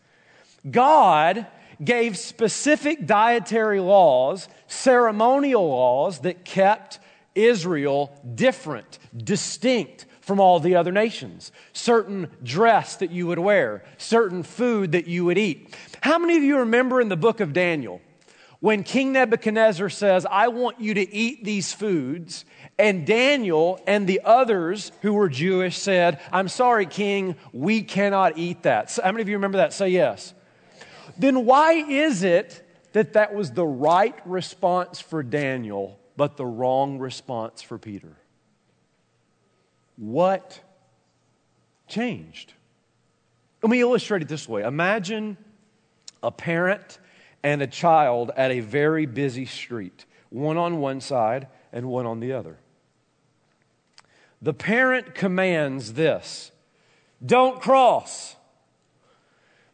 God 0.70 1.46
gave 1.82 2.18
specific 2.18 3.06
dietary 3.06 3.80
laws, 3.80 4.48
ceremonial 4.66 5.68
laws 5.68 6.20
that 6.20 6.44
kept 6.44 6.98
Israel 7.34 8.12
different, 8.34 8.98
distinct 9.16 10.06
from 10.20 10.40
all 10.40 10.60
the 10.60 10.76
other 10.76 10.92
nations. 10.92 11.50
Certain 11.72 12.28
dress 12.42 12.96
that 12.96 13.10
you 13.10 13.26
would 13.26 13.38
wear, 13.38 13.82
certain 13.98 14.42
food 14.42 14.92
that 14.92 15.06
you 15.06 15.24
would 15.24 15.38
eat. 15.38 15.74
How 16.00 16.18
many 16.18 16.36
of 16.36 16.42
you 16.42 16.58
remember 16.58 17.00
in 17.00 17.08
the 17.08 17.16
book 17.16 17.40
of 17.40 17.52
Daniel 17.52 18.00
when 18.60 18.82
King 18.82 19.12
Nebuchadnezzar 19.12 19.88
says, 19.88 20.26
I 20.30 20.48
want 20.48 20.80
you 20.80 20.94
to 20.94 21.14
eat 21.14 21.44
these 21.44 21.72
foods? 21.72 22.44
And 22.78 23.06
Daniel 23.06 23.80
and 23.86 24.06
the 24.06 24.20
others 24.24 24.92
who 25.02 25.14
were 25.14 25.28
Jewish 25.28 25.76
said, 25.76 26.20
I'm 26.32 26.48
sorry, 26.48 26.86
King, 26.86 27.36
we 27.52 27.82
cannot 27.82 28.38
eat 28.38 28.62
that. 28.62 28.90
So 28.90 29.02
how 29.02 29.12
many 29.12 29.22
of 29.22 29.28
you 29.28 29.36
remember 29.36 29.58
that? 29.58 29.72
Say 29.72 29.88
yes 29.88 30.34
then 31.20 31.44
why 31.44 31.72
is 31.72 32.22
it 32.22 32.66
that 32.92 33.12
that 33.12 33.34
was 33.34 33.52
the 33.52 33.66
right 33.66 34.16
response 34.24 35.00
for 35.00 35.22
Daniel, 35.22 35.98
but 36.16 36.36
the 36.36 36.46
wrong 36.46 36.98
response 36.98 37.62
for 37.62 37.78
Peter? 37.78 38.16
What 39.96 40.60
changed? 41.88 42.54
Let 43.62 43.70
me 43.70 43.80
illustrate 43.80 44.22
it 44.22 44.28
this 44.28 44.48
way 44.48 44.62
Imagine 44.62 45.36
a 46.22 46.30
parent 46.30 46.98
and 47.42 47.62
a 47.62 47.66
child 47.66 48.30
at 48.36 48.50
a 48.50 48.60
very 48.60 49.06
busy 49.06 49.46
street, 49.46 50.04
one 50.28 50.56
on 50.56 50.78
one 50.78 51.00
side 51.00 51.48
and 51.72 51.86
one 51.86 52.06
on 52.06 52.20
the 52.20 52.32
other. 52.32 52.58
The 54.42 54.54
parent 54.54 55.14
commands 55.14 55.94
this 55.94 56.50
don't 57.24 57.60
cross 57.60 58.36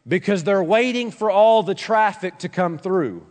because 0.07 0.43
they're 0.43 0.63
waiting 0.63 1.11
for 1.11 1.29
all 1.29 1.63
the 1.63 1.75
traffic 1.75 2.37
to 2.39 2.49
come 2.49 2.77
through. 2.77 3.25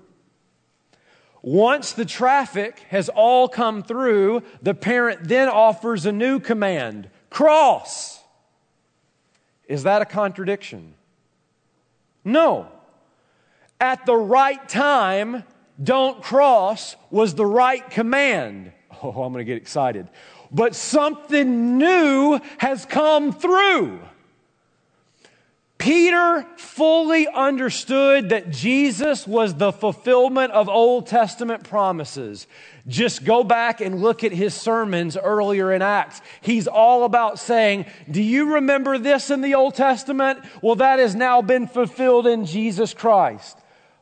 Once 1.42 1.92
the 1.92 2.04
traffic 2.04 2.80
has 2.88 3.08
all 3.08 3.48
come 3.48 3.82
through, 3.82 4.42
the 4.62 4.74
parent 4.74 5.28
then 5.28 5.48
offers 5.48 6.04
a 6.04 6.12
new 6.12 6.40
command 6.40 7.08
cross. 7.30 8.20
Is 9.68 9.84
that 9.84 10.02
a 10.02 10.04
contradiction? 10.04 10.94
No. 12.24 12.68
At 13.80 14.06
the 14.06 14.16
right 14.16 14.68
time, 14.68 15.44
don't 15.82 16.22
cross 16.22 16.96
was 17.10 17.34
the 17.34 17.46
right 17.46 17.88
command. 17.90 18.72
Oh, 19.02 19.24
I'm 19.24 19.32
going 19.34 19.34
to 19.34 19.44
get 19.44 19.58
excited. 19.58 20.08
But 20.50 20.74
something 20.74 21.76
new 21.76 22.40
has 22.56 22.86
come 22.86 23.30
through. 23.30 24.00
Peter 25.78 26.46
fully 26.56 27.28
understood 27.28 28.30
that 28.30 28.50
Jesus 28.50 29.26
was 29.26 29.54
the 29.54 29.72
fulfillment 29.72 30.52
of 30.52 30.68
Old 30.68 31.06
Testament 31.06 31.64
promises. 31.64 32.46
Just 32.88 33.24
go 33.24 33.44
back 33.44 33.80
and 33.80 34.00
look 34.00 34.24
at 34.24 34.32
his 34.32 34.54
sermons 34.54 35.16
earlier 35.16 35.72
in 35.72 35.82
Acts. 35.82 36.22
He's 36.40 36.66
all 36.66 37.04
about 37.04 37.38
saying, 37.38 37.86
Do 38.10 38.22
you 38.22 38.54
remember 38.54 38.96
this 38.96 39.30
in 39.30 39.42
the 39.42 39.54
Old 39.54 39.74
Testament? 39.74 40.40
Well, 40.62 40.76
that 40.76 40.98
has 40.98 41.14
now 41.14 41.42
been 41.42 41.66
fulfilled 41.66 42.26
in 42.26 42.46
Jesus 42.46 42.94
Christ. 42.94 43.58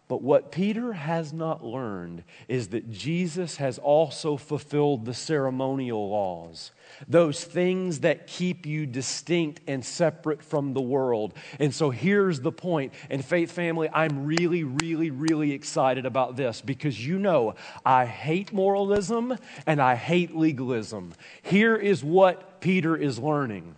But 0.06 0.20
what 0.20 0.52
Peter 0.52 0.92
has 0.92 1.32
not 1.32 1.64
learned 1.64 2.24
is 2.46 2.68
that 2.68 2.90
Jesus 2.90 3.56
has 3.56 3.78
also 3.78 4.36
fulfilled 4.36 5.06
the 5.06 5.14
ceremonial 5.14 6.10
laws, 6.10 6.72
those 7.08 7.42
things 7.42 8.00
that 8.00 8.26
keep 8.26 8.66
you 8.66 8.84
distinct 8.84 9.62
and 9.66 9.82
separate 9.82 10.42
from 10.42 10.74
the 10.74 10.82
world. 10.82 11.32
And 11.58 11.74
so 11.74 11.88
here's 11.88 12.40
the 12.40 12.52
point. 12.52 12.92
And 13.08 13.24
Faith 13.24 13.50
Family, 13.50 13.88
I'm 13.94 14.26
really, 14.26 14.62
really, 14.62 15.10
really 15.10 15.52
excited 15.52 16.04
about 16.04 16.36
this 16.36 16.60
because 16.60 17.04
you 17.04 17.18
know 17.18 17.54
I 17.86 18.04
hate 18.04 18.52
moralism 18.52 19.38
and 19.66 19.80
I 19.80 19.94
hate 19.94 20.36
legalism. 20.36 21.14
Here 21.40 21.76
is 21.76 22.04
what 22.04 22.60
Peter 22.60 22.94
is 22.94 23.18
learning 23.18 23.76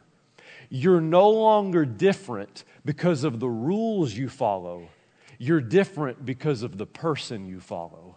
you're 0.69 1.01
no 1.01 1.31
longer 1.31 1.85
different 1.85 2.65
because 2.85 3.23
of 3.23 3.39
the 3.39 3.49
rules 3.49 4.13
you 4.13 4.29
follow 4.29 4.89
you're 5.39 5.61
different 5.61 6.25
because 6.25 6.63
of 6.63 6.79
the 6.79 6.87
person 6.87 7.47
you 7.47 7.61
follow. 7.61 8.17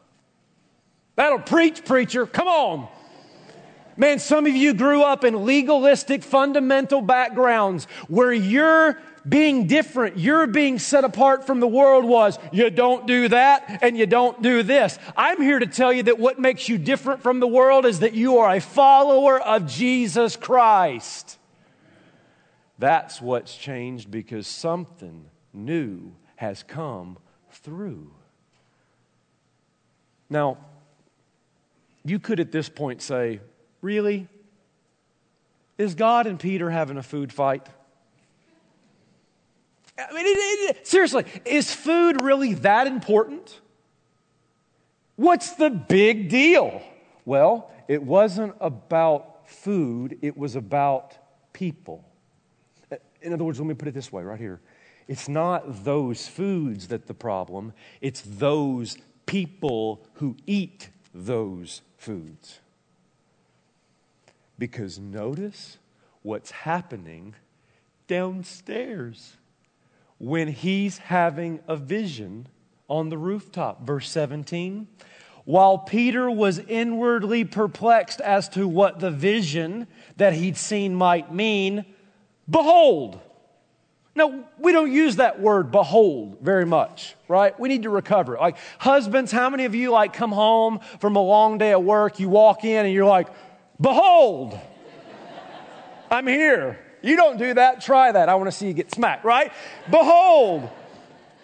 That'll 1.16 1.40
preach, 1.40 1.84
preacher. 1.84 2.26
Come 2.26 2.48
on. 2.48 2.88
Man, 3.98 4.20
some 4.20 4.46
of 4.46 4.56
you 4.56 4.74
grew 4.74 5.04
up 5.04 5.26
in 5.26 5.46
legalistic, 5.46 6.24
fundamental 6.24 7.02
backgrounds 7.02 7.86
where 8.08 8.32
you're 8.32 8.98
being 9.28 9.68
different, 9.68 10.18
you're 10.18 10.48
being 10.48 10.80
set 10.80 11.04
apart 11.04 11.46
from 11.46 11.60
the 11.60 11.68
world 11.68 12.06
was 12.06 12.40
you 12.54 12.70
don't 12.70 13.06
do 13.06 13.28
that 13.28 13.80
and 13.82 13.98
you 13.98 14.06
don't 14.06 14.42
do 14.42 14.64
this. 14.64 14.98
I'm 15.18 15.42
here 15.42 15.60
to 15.60 15.68
tell 15.68 15.92
you 15.92 16.04
that 16.04 16.18
what 16.18 16.40
makes 16.40 16.70
you 16.70 16.78
different 16.78 17.22
from 17.22 17.42
the 17.42 17.48
world 17.48 17.86
is 17.86 18.00
that 18.00 18.14
you 18.14 18.38
are 18.38 18.56
a 18.56 18.62
follower 18.62 19.38
of 19.38 19.68
Jesus 19.68 20.38
Christ. 20.38 21.38
That's 22.78 23.22
what's 23.22 23.56
changed 23.58 24.10
because 24.10 24.48
something 24.48 25.26
new 25.52 26.14
has 26.40 26.64
come 26.64 27.18
through. 27.52 28.10
Now, 30.30 30.58
you 32.06 32.18
could 32.18 32.40
at 32.40 32.50
this 32.50 32.70
point 32.70 33.02
say, 33.02 33.42
Really? 33.82 34.30
Is 35.78 35.96
God 35.96 36.28
and 36.28 36.40
Peter 36.40 36.70
having 36.70 36.96
a 36.96 37.04
food 37.04 37.34
fight? 37.34 37.68
I 39.98 40.14
mean, 40.14 40.26
it, 40.26 40.78
it, 40.78 40.88
seriously, 40.88 41.26
is 41.44 41.74
food 41.74 42.22
really 42.22 42.54
that 42.54 42.88
important? 42.88 43.60
What's 45.18 45.56
the 45.56 45.70
big 45.70 46.30
deal? 46.30 46.82
Well, 47.26 47.70
it 47.90 48.02
wasn't 48.02 48.56
about 48.62 49.50
food, 49.50 50.20
it 50.22 50.38
was 50.38 50.56
about 50.56 51.18
people. 51.52 52.06
In 53.22 53.34
other 53.34 53.44
words, 53.44 53.60
let 53.60 53.68
me 53.68 53.74
put 53.74 53.90
it 53.90 53.94
this 53.94 54.10
way 54.10 54.24
right 54.24 54.40
here 54.40 54.62
it's 55.10 55.28
not 55.28 55.86
those 55.86 56.28
foods 56.28 56.90
that 56.90 57.08
the 57.08 57.16
problem, 57.16 57.74
it's 58.00 58.22
those 58.22 58.96
people 59.26 60.06
who 60.14 60.38
eat 60.46 60.90
those 61.16 61.82
foods. 61.98 62.60
Because 64.60 65.00
notice 65.00 65.80
what's 66.22 66.52
happening 66.52 67.34
downstairs 68.08 69.38
when 70.20 70.48
he's 70.48 71.00
having 71.00 71.60
a 71.68 71.76
vision 71.76 72.48
on 72.88 73.10
the 73.10 73.18
rooftop. 73.18 73.82
Verse 73.82 74.08
17. 74.12 74.88
While 75.44 75.80
Peter 75.80 76.30
was 76.30 76.60
inwardly 76.60 77.46
perplexed 77.46 78.22
as 78.22 78.48
to 78.50 78.68
what 78.68 79.00
the 79.00 79.10
vision 79.10 79.88
that 80.18 80.34
he'd 80.34 80.56
seen 80.58 80.94
might 80.94 81.34
mean, 81.34 81.84
behold, 82.48 83.20
now, 84.20 84.44
we 84.60 84.72
don't 84.72 84.92
use 84.92 85.16
that 85.16 85.40
word 85.40 85.72
behold 85.72 86.38
very 86.42 86.66
much, 86.66 87.16
right? 87.28 87.60
We 87.60 87.70
need 87.70 87.84
to 87.84 87.90
recover 87.90 88.36
it. 88.36 88.42
Like, 88.42 88.58
husbands, 88.78 89.32
how 89.32 89.50
many 89.50 89.66
of 89.66 89.74
you 89.74 89.90
like 89.92 90.14
come 90.14 90.32
home 90.32 90.80
from 91.00 91.16
a 91.16 91.22
long 91.22 91.58
day 91.58 91.74
of 91.74 91.84
work, 91.84 92.20
you 92.20 92.30
walk 92.30 92.64
in 92.64 92.86
and 92.86 92.94
you're 92.94 93.06
like, 93.06 93.30
behold, 93.82 94.60
I'm 96.12 96.28
here. 96.28 96.80
You 97.02 97.16
don't 97.16 97.38
do 97.38 97.54
that, 97.54 97.82
try 97.82 98.12
that. 98.12 98.30
I 98.30 98.36
want 98.36 98.48
to 98.48 98.52
see 98.52 98.68
you 98.68 98.74
get 98.74 98.92
smacked, 98.92 99.26
right? 99.26 99.52
Behold, 99.90 100.70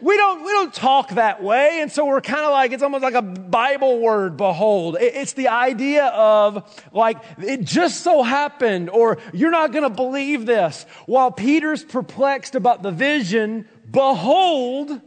we 0.06 0.18
don't, 0.18 0.44
we 0.46 0.52
don't 0.52 0.72
talk 0.72 1.10
that 1.16 1.42
way. 1.42 1.80
And 1.82 1.92
so 1.92 2.06
we're 2.06 2.22
kind 2.22 2.46
of 2.46 2.52
like, 2.52 2.72
it's 2.72 2.84
almost 2.84 3.02
like 3.02 3.16
a 3.16 3.24
Bible 3.24 4.00
word, 4.00 4.38
behold. 4.38 4.98
It's 5.00 5.34
the 5.34 5.48
idea 5.48 6.06
of 6.06 6.86
like, 6.94 7.18
it 7.40 7.64
just 7.64 8.02
so 8.02 8.22
happened, 8.22 8.92
or 8.92 9.18
you're 9.34 9.50
not 9.50 9.72
going 9.72 9.82
to 9.84 9.90
believe 9.90 10.46
this. 10.46 10.86
While 11.08 11.32
Peter's 11.32 11.84
perplexed 11.84 12.54
about 12.54 12.84
the 12.84 12.92
vision, 12.92 13.68
behold, 13.90 15.02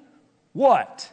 what? 0.53 1.09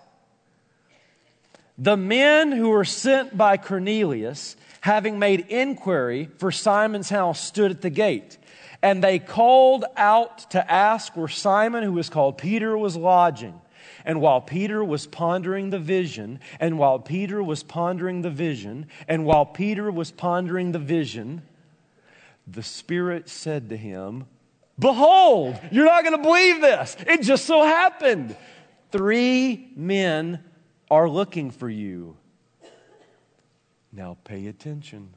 The 1.78 1.96
men 1.96 2.54
who 2.54 2.70
were 2.70 2.86
sent 2.86 3.38
by 3.38 3.58
Cornelius, 3.58 4.56
having 4.82 5.20
made 5.20 5.42
inquiry 5.50 6.32
for 6.40 6.52
Simon's 6.52 7.10
house, 7.12 7.40
stood 7.40 7.70
at 7.70 7.82
the 7.84 7.92
gate. 7.92 8.40
And 8.82 9.04
they 9.04 9.20
called 9.20 9.86
out 9.96 10.50
to 10.52 10.72
ask 10.72 11.16
where 11.16 11.28
Simon, 11.28 11.84
who 11.84 11.94
was 11.94 12.10
called 12.10 12.40
Peter, 12.40 12.76
was 12.76 12.96
lodging. 12.96 13.62
And 14.06 14.22
while 14.22 14.40
Peter 14.40 14.84
was 14.84 15.08
pondering 15.08 15.72
the 15.72 15.80
vision, 15.80 16.40
and 16.60 16.78
while 16.78 17.00
Peter 17.00 17.42
was 17.42 17.64
pondering 17.64 18.22
the 18.22 18.30
vision, 18.30 18.86
and 19.08 19.26
while 19.26 19.46
Peter 19.46 19.92
was 19.92 20.12
pondering 20.12 20.72
the 20.72 20.80
vision, 20.80 21.42
the 22.48 22.62
Spirit 22.64 23.28
said 23.28 23.70
to 23.70 23.78
him, 23.78 24.28
Behold, 24.78 25.60
you're 25.72 25.86
not 25.86 26.04
going 26.04 26.16
to 26.16 26.22
believe 26.22 26.62
this. 26.62 26.96
It 27.08 27.24
just 27.24 27.46
so 27.46 27.64
happened. 27.64 28.36
Three 28.92 29.72
men 29.76 30.44
are 30.92 31.10
looking 31.10 31.50
for 31.50 31.70
you. 31.70 32.16
Now 33.92 34.18
pay 34.24 34.48
attention. 34.48 35.10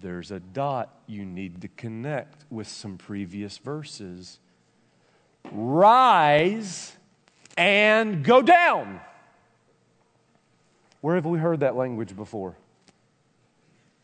There's 0.00 0.30
a 0.30 0.40
dot 0.40 1.00
you 1.06 1.24
need 1.24 1.60
to 1.62 1.68
connect 1.68 2.44
with 2.50 2.68
some 2.68 2.96
previous 2.96 3.58
verses 3.58 4.38
rise 5.52 6.96
and 7.56 8.24
go 8.24 8.42
down. 8.42 9.00
Where 11.00 11.14
have 11.14 11.26
we 11.26 11.38
heard 11.38 11.60
that 11.60 11.76
language 11.76 12.16
before? 12.16 12.56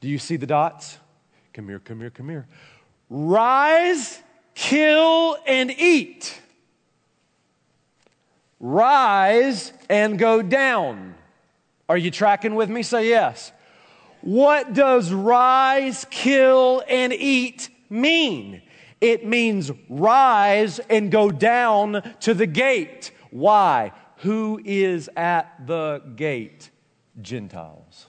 Do 0.00 0.09
you 0.09 0.18
see 0.18 0.37
the 0.37 0.46
dots? 0.46 0.98
Come 1.52 1.68
here, 1.68 1.78
come 1.78 2.00
here, 2.00 2.11
come 2.11 2.28
here. 2.28 2.46
Rise, 3.11 4.20
kill, 4.55 5.37
and 5.46 5.70
eat. 5.70 6.40
Rise 8.59 9.72
and 9.90 10.18
go 10.18 10.40
down. 10.40 11.14
Are 11.88 11.98
you 11.98 12.11
tracking 12.11 12.55
with 12.55 12.70
me? 12.70 12.83
Say 12.83 13.09
yes. 13.09 13.52
What 14.22 14.72
does 14.72 15.12
rise, 15.12 16.07
kill, 16.09 16.83
and 16.88 17.12
eat 17.12 17.68
mean? 17.90 18.62
It 19.02 19.26
means 19.26 19.72
rise 19.88 20.78
and 20.78 21.10
go 21.10 21.32
down 21.32 22.14
to 22.20 22.34
the 22.34 22.46
gate. 22.46 23.10
Why? 23.32 23.90
Who 24.18 24.60
is 24.64 25.10
at 25.16 25.66
the 25.66 26.00
gate? 26.14 26.70
Gentiles. 27.20 28.06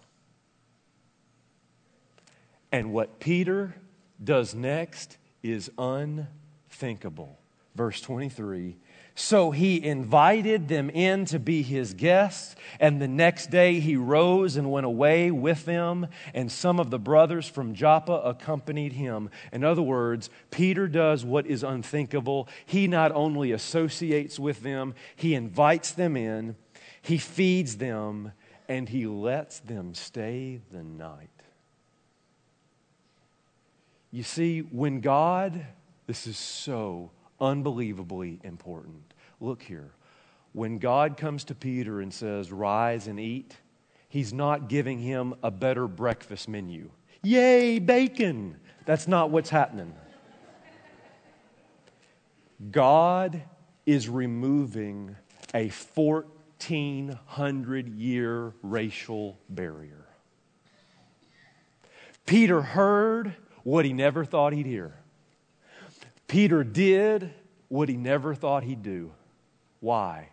And 2.71 2.93
what 2.93 3.19
Peter 3.19 3.75
does 4.23 4.53
next 4.53 5.17
is 5.41 5.71
unthinkable. 5.79 7.39
Verse 7.73 7.99
23 7.99 8.77
so 9.15 9.51
he 9.51 9.83
invited 9.83 10.67
them 10.67 10.89
in 10.89 11.25
to 11.25 11.37
be 11.37 11.61
his 11.61 11.93
guests, 11.93 12.55
and 12.79 12.99
the 12.99 13.07
next 13.07 13.51
day 13.51 13.79
he 13.79 13.95
rose 13.95 14.55
and 14.55 14.71
went 14.71 14.87
away 14.87 15.29
with 15.29 15.65
them, 15.65 16.07
and 16.33 16.51
some 16.51 16.79
of 16.79 16.89
the 16.89 16.97
brothers 16.97 17.47
from 17.47 17.75
Joppa 17.75 18.13
accompanied 18.13 18.93
him. 18.93 19.29
In 19.51 19.63
other 19.63 19.83
words, 19.83 20.31
Peter 20.49 20.87
does 20.87 21.23
what 21.23 21.45
is 21.45 21.63
unthinkable. 21.63 22.47
He 22.65 22.87
not 22.87 23.11
only 23.11 23.51
associates 23.51 24.39
with 24.39 24.63
them, 24.63 24.95
he 25.15 25.35
invites 25.35 25.91
them 25.91 26.17
in, 26.17 26.55
he 27.01 27.19
feeds 27.19 27.77
them, 27.77 28.31
and 28.67 28.89
he 28.89 29.05
lets 29.05 29.59
them 29.59 29.93
stay 29.93 30.61
the 30.71 30.83
night. 30.83 31.29
You 34.09 34.23
see, 34.23 34.61
when 34.61 35.01
God, 35.01 35.65
this 36.07 36.25
is 36.25 36.37
so 36.37 37.11
unbelievably 37.39 38.39
important. 38.43 39.13
Look 39.39 39.63
here. 39.63 39.91
When 40.53 40.77
God 40.77 41.17
comes 41.17 41.43
to 41.45 41.55
Peter 41.55 42.01
and 42.01 42.13
says, 42.13 42.51
Rise 42.51 43.07
and 43.07 43.19
eat, 43.19 43.57
he's 44.07 44.31
not 44.31 44.69
giving 44.69 44.99
him 44.99 45.33
a 45.41 45.51
better 45.51 45.87
breakfast 45.87 46.47
menu. 46.47 46.91
Yay, 47.23 47.79
bacon! 47.79 48.57
That's 48.85 49.07
not 49.07 49.31
what's 49.31 49.49
happening. 49.49 49.93
God 52.71 53.43
is 53.85 54.09
removing 54.09 55.15
a 55.53 55.69
1400 55.69 57.89
year 57.89 58.53
racial 58.61 59.37
barrier. 59.49 60.05
Peter 62.25 62.61
heard 62.61 63.35
what 63.63 63.85
he 63.85 63.93
never 63.93 64.23
thought 64.23 64.53
he'd 64.53 64.65
hear. 64.65 64.95
Peter 66.27 66.63
did 66.63 67.31
what 67.69 67.89
he 67.89 67.97
never 67.97 68.35
thought 68.35 68.63
he'd 68.63 68.83
do. 68.83 69.11
Why? 69.79 70.29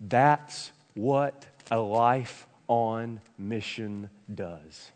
That's 0.00 0.72
what 0.94 1.46
a 1.70 1.78
life 1.78 2.46
on 2.68 3.20
mission 3.38 4.10
does. 4.32 4.90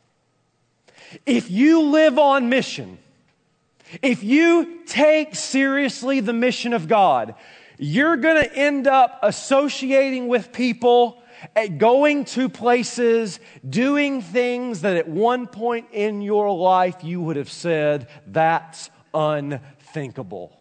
If 1.26 1.50
you 1.50 1.82
live 1.82 2.18
on 2.18 2.48
mission, 2.48 2.98
if 4.02 4.22
you 4.22 4.80
take 4.86 5.34
seriously 5.34 6.20
the 6.20 6.32
mission 6.32 6.72
of 6.72 6.88
God, 6.88 7.34
you're 7.78 8.16
going 8.16 8.42
to 8.42 8.56
end 8.56 8.86
up 8.86 9.20
associating 9.22 10.28
with 10.28 10.52
people, 10.52 11.22
going 11.76 12.24
to 12.26 12.48
places, 12.48 13.38
doing 13.68 14.20
things 14.20 14.80
that 14.80 14.96
at 14.96 15.08
one 15.08 15.46
point 15.46 15.86
in 15.92 16.20
your 16.20 16.54
life 16.54 17.04
you 17.04 17.20
would 17.20 17.36
have 17.36 17.50
said, 17.50 18.08
that's 18.26 18.90
unthinkable. 19.88 20.60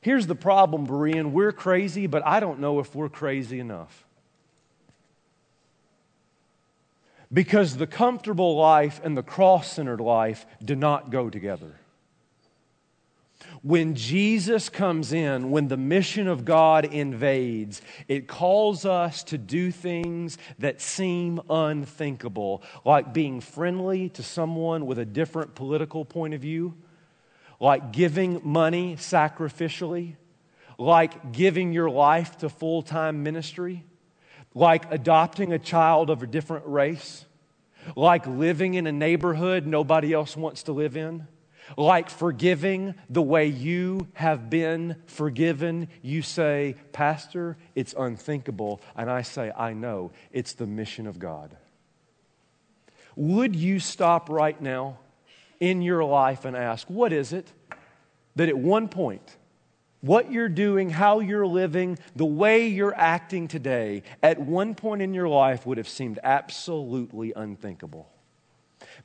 Here's 0.00 0.26
the 0.26 0.34
problem, 0.34 0.86
Berean. 0.86 1.30
We're 1.30 1.52
crazy, 1.52 2.06
but 2.06 2.26
I 2.26 2.40
don't 2.40 2.58
know 2.58 2.80
if 2.80 2.94
we're 2.94 3.08
crazy 3.08 3.60
enough. 3.60 4.04
Because 7.32 7.76
the 7.76 7.86
comfortable 7.86 8.56
life 8.56 9.00
and 9.04 9.16
the 9.16 9.22
cross 9.22 9.72
centered 9.72 10.00
life 10.00 10.44
do 10.62 10.74
not 10.74 11.10
go 11.10 11.30
together. 11.30 11.76
When 13.62 13.94
Jesus 13.94 14.68
comes 14.68 15.12
in, 15.12 15.50
when 15.50 15.68
the 15.68 15.76
mission 15.76 16.28
of 16.28 16.44
God 16.44 16.84
invades, 16.84 17.80
it 18.08 18.26
calls 18.26 18.84
us 18.84 19.22
to 19.24 19.38
do 19.38 19.70
things 19.70 20.36
that 20.58 20.80
seem 20.80 21.40
unthinkable, 21.48 22.62
like 22.84 23.12
being 23.12 23.40
friendly 23.40 24.08
to 24.10 24.22
someone 24.22 24.86
with 24.86 24.98
a 24.98 25.04
different 25.04 25.54
political 25.54 26.04
point 26.04 26.34
of 26.34 26.40
view, 26.40 26.74
like 27.62 27.92
giving 27.92 28.42
money 28.44 28.96
sacrificially, 28.96 30.16
like 30.76 31.32
giving 31.32 31.72
your 31.72 31.88
life 31.88 32.36
to 32.36 32.50
full 32.50 32.82
time 32.82 33.22
ministry 33.22 33.86
like 34.54 34.90
adopting 34.92 35.52
a 35.52 35.58
child 35.58 36.10
of 36.10 36.22
a 36.22 36.26
different 36.26 36.66
race, 36.66 37.24
like 37.96 38.26
living 38.26 38.74
in 38.74 38.86
a 38.86 38.92
neighborhood 38.92 39.66
nobody 39.66 40.12
else 40.12 40.36
wants 40.36 40.64
to 40.64 40.72
live 40.72 40.96
in, 40.96 41.26
like 41.76 42.10
forgiving 42.10 42.94
the 43.08 43.22
way 43.22 43.46
you 43.46 44.06
have 44.14 44.50
been 44.50 44.96
forgiven. 45.06 45.88
You 46.02 46.22
say, 46.22 46.76
Pastor, 46.92 47.56
it's 47.74 47.94
unthinkable. 47.96 48.80
And 48.96 49.10
I 49.10 49.22
say, 49.22 49.52
I 49.56 49.72
know, 49.72 50.12
it's 50.32 50.52
the 50.54 50.66
mission 50.66 51.06
of 51.06 51.18
God. 51.18 51.56
Would 53.16 53.54
you 53.54 53.78
stop 53.78 54.28
right 54.28 54.60
now 54.60 54.98
in 55.62 55.80
your 55.80 56.02
life 56.02 56.44
and 56.44 56.56
ask, 56.56 56.90
what 56.90 57.12
is 57.12 57.32
it 57.32 57.52
that 58.34 58.48
at 58.48 58.58
one 58.58 58.88
point, 58.88 59.36
what 60.00 60.32
you're 60.32 60.48
doing, 60.48 60.90
how 60.90 61.20
you're 61.20 61.46
living, 61.46 62.00
the 62.16 62.26
way 62.26 62.66
you're 62.66 62.96
acting 62.96 63.46
today, 63.46 64.02
at 64.24 64.40
one 64.40 64.74
point 64.74 65.02
in 65.02 65.14
your 65.14 65.28
life 65.28 65.64
would 65.64 65.78
have 65.78 65.88
seemed 65.88 66.18
absolutely 66.24 67.32
unthinkable. 67.36 68.10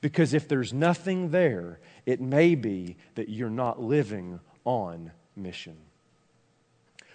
Because 0.01 0.33
if 0.33 0.47
there's 0.47 0.73
nothing 0.73 1.29
there, 1.29 1.79
it 2.07 2.21
may 2.21 2.55
be 2.55 2.97
that 3.13 3.29
you're 3.29 3.51
not 3.51 3.79
living 3.79 4.39
on 4.65 5.11
mission. 5.35 5.77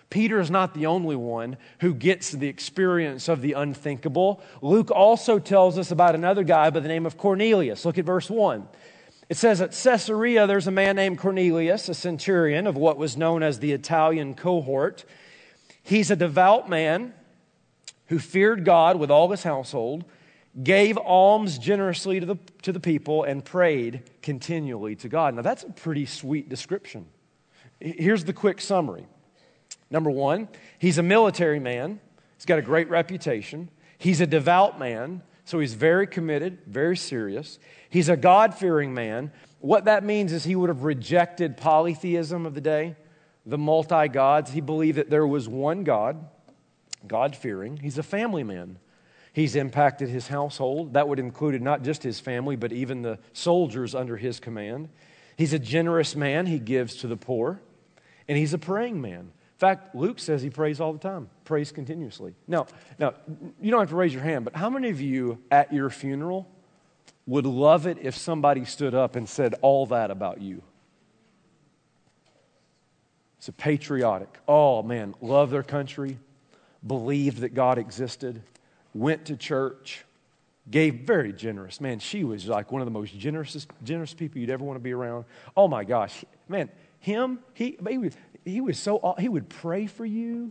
Peter 0.09 0.39
is 0.39 0.53
not 0.53 0.73
the 0.73 0.87
only 0.87 1.17
one 1.17 1.57
who 1.81 1.95
gets 1.95 2.31
the 2.31 2.47
experience 2.47 3.29
of 3.29 3.41
the 3.41 3.55
unthinkable. 3.55 4.41
Luke 4.61 4.93
also 4.93 5.41
tells 5.41 5.79
us 5.79 5.91
about 5.91 6.15
another 6.15 6.45
guy 6.45 6.71
by 6.71 6.79
the 6.79 6.87
name 6.87 7.07
of 7.07 7.17
Cornelius. 7.17 7.85
Look 7.85 7.99
at 7.99 8.05
verse 8.05 8.31
1. 8.31 8.69
It 9.33 9.39
says 9.39 9.63
at 9.63 9.71
Caesarea, 9.71 10.47
there's 10.47 10.67
a 10.67 10.71
man 10.71 10.97
named 10.97 11.17
Cornelius, 11.17 11.89
a 11.89 11.95
centurion 11.95 12.67
of 12.67 12.77
what 12.77 12.99
was 12.99 13.17
known 13.17 13.43
as 13.43 13.61
the 13.61 13.73
Italian 13.73 14.35
cohort. 14.35 15.07
He's 15.83 16.11
a 16.11 16.17
devout 16.17 16.69
man 16.69 17.15
who 18.09 18.19
feared 18.19 18.67
God 18.67 18.99
with 18.99 19.11
all 19.11 19.31
his 19.31 19.43
household, 19.43 20.05
gave 20.63 20.99
alms 20.99 21.57
generously 21.57 22.21
to 22.21 22.27
the, 22.27 22.37
to 22.61 22.73
the 22.73 22.79
people, 22.79 23.25
and 23.25 23.43
prayed 23.43 24.03
continually 24.21 24.97
to 24.97 25.09
God. 25.09 25.35
Now, 25.35 25.41
that's 25.41 25.63
a 25.63 25.71
pretty 25.71 26.05
sweet 26.05 26.51
description. 26.51 27.07
Here's 27.81 28.25
the 28.25 28.35
quick 28.35 28.61
summary. 28.61 29.07
Number 29.91 30.11
one, 30.11 30.47
he's 30.79 30.99
a 30.99 31.03
military 31.03 31.59
man. 31.59 32.01
He's 32.37 32.45
got 32.45 32.59
a 32.59 32.63
great 32.63 32.91
reputation. 32.91 33.71
He's 33.97 34.21
a 34.21 34.27
devout 34.27 34.79
man. 34.79 35.23
So 35.45 35.59
he's 35.59 35.75
very 35.75 36.07
committed, 36.07 36.59
very 36.67 36.97
serious. 36.97 37.59
He's 37.91 38.09
a 38.09 38.17
God 38.17 38.55
fearing 38.55 38.95
man. 38.95 39.33
What 39.61 39.87
that 39.87 40.05
means 40.05 40.33
is 40.33 40.45
he 40.45 40.57
would 40.57 40.69
have 40.69 40.85
rejected 40.85 41.57
polytheism 41.57 42.47
of 42.47 42.55
the 42.55 42.61
day, 42.61 42.97
the 43.45 43.59
multi 43.59 44.09
gods. 44.09 44.53
He 44.53 44.61
believed 44.61 44.99
that 44.99 45.11
there 45.11 45.27
was 45.27 45.49
one 45.49 45.85
God, 45.85 46.29
God 47.07 47.35
fearing. 47.35 47.77
He's 47.77 47.99
a 47.99 48.03
family 48.03 48.45
man. 48.45 48.79
He's 49.33 49.57
impacted 49.57 50.09
his 50.09 50.29
household. 50.29 50.95
That 50.95 51.09
would 51.09 51.19
include 51.19 51.61
not 51.63 51.83
just 51.83 52.03
his 52.03 52.21
family, 52.21 52.55
but 52.55 52.73
even 52.73 53.03
the 53.03 53.19
soldiers 53.33 53.95
under 53.95 54.17
his 54.17 54.39
command. 54.39 54.91
He's 55.37 55.53
a 55.53 55.59
generous 55.59 56.15
man. 56.15 56.47
He 56.47 56.59
gives 56.59 56.97
to 56.97 57.07
the 57.07 57.17
poor. 57.17 57.61
And 58.29 58.37
he's 58.37 58.55
a 58.55 58.59
praying 58.59 59.01
man 59.01 59.33
fact, 59.63 59.95
Luke 59.95 60.19
says 60.19 60.43
he 60.43 60.51
prays 60.51 60.81
all 60.81 60.93
the 60.93 60.99
time, 60.99 61.31
prays 61.45 61.71
continuously. 61.71 62.35
Now, 62.49 62.67
now, 62.99 63.15
you 63.61 63.71
don't 63.71 63.79
have 63.79 63.91
to 63.91 63.97
raise 63.97 64.13
your 64.13 64.25
hand, 64.25 64.45
but 64.45 64.57
how 64.57 64.69
many 64.69 64.91
of 64.91 65.01
you 65.01 65.39
at 65.53 65.73
your 65.73 65.89
funeral 65.89 66.49
would 67.27 67.47
love 67.47 67.87
it 67.87 67.99
if 68.01 68.17
somebody 68.17 68.65
stood 68.65 68.93
up 68.93 69.15
and 69.15 69.29
said 69.29 69.55
all 69.63 69.87
that 69.87 70.11
about 70.11 70.43
you? 70.43 70.65
It's 73.39 73.49
a 73.49 73.53
patriotic. 73.53 74.37
Oh, 74.49 74.83
man, 74.83 75.15
love 75.21 75.51
their 75.51 75.63
country, 75.63 76.19
believed 76.85 77.39
that 77.39 77.55
God 77.55 77.79
existed, 77.79 78.43
went 78.95 79.27
to 79.27 79.37
church, 79.37 80.05
gave 80.69 81.07
very 81.07 81.33
generous. 81.33 81.81
Man, 81.81 82.01
she 82.01 82.25
was 82.25 82.49
like 82.49 82.73
one 82.73 82.83
of 82.83 82.87
the 82.87 82.93
most 82.93 83.17
generous, 83.17 83.67
generous 83.85 84.13
people 84.13 84.41
you'd 84.41 84.51
ever 84.51 84.65
want 84.65 84.75
to 84.75 84.83
be 84.83 84.93
around. 84.93 85.25
Oh 85.57 85.69
my 85.69 85.85
gosh, 85.85 86.25
man, 86.49 86.69
him, 86.99 87.41
he, 87.55 87.79
he 87.89 87.99
was, 87.99 88.17
he 88.45 88.61
was 88.61 88.79
so, 88.79 89.15
he 89.19 89.29
would 89.29 89.49
pray 89.49 89.87
for 89.87 90.05
you. 90.05 90.51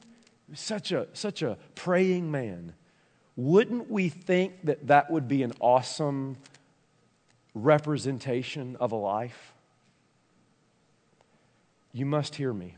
Such 0.53 0.91
a, 0.91 1.07
such 1.13 1.41
a 1.41 1.57
praying 1.75 2.29
man. 2.29 2.73
Wouldn't 3.35 3.89
we 3.89 4.09
think 4.09 4.65
that 4.65 4.87
that 4.87 5.09
would 5.09 5.27
be 5.27 5.43
an 5.43 5.53
awesome 5.61 6.37
representation 7.53 8.75
of 8.77 8.91
a 8.91 8.97
life? 8.97 9.53
You 11.93 12.05
must 12.05 12.35
hear 12.35 12.53
me. 12.53 12.75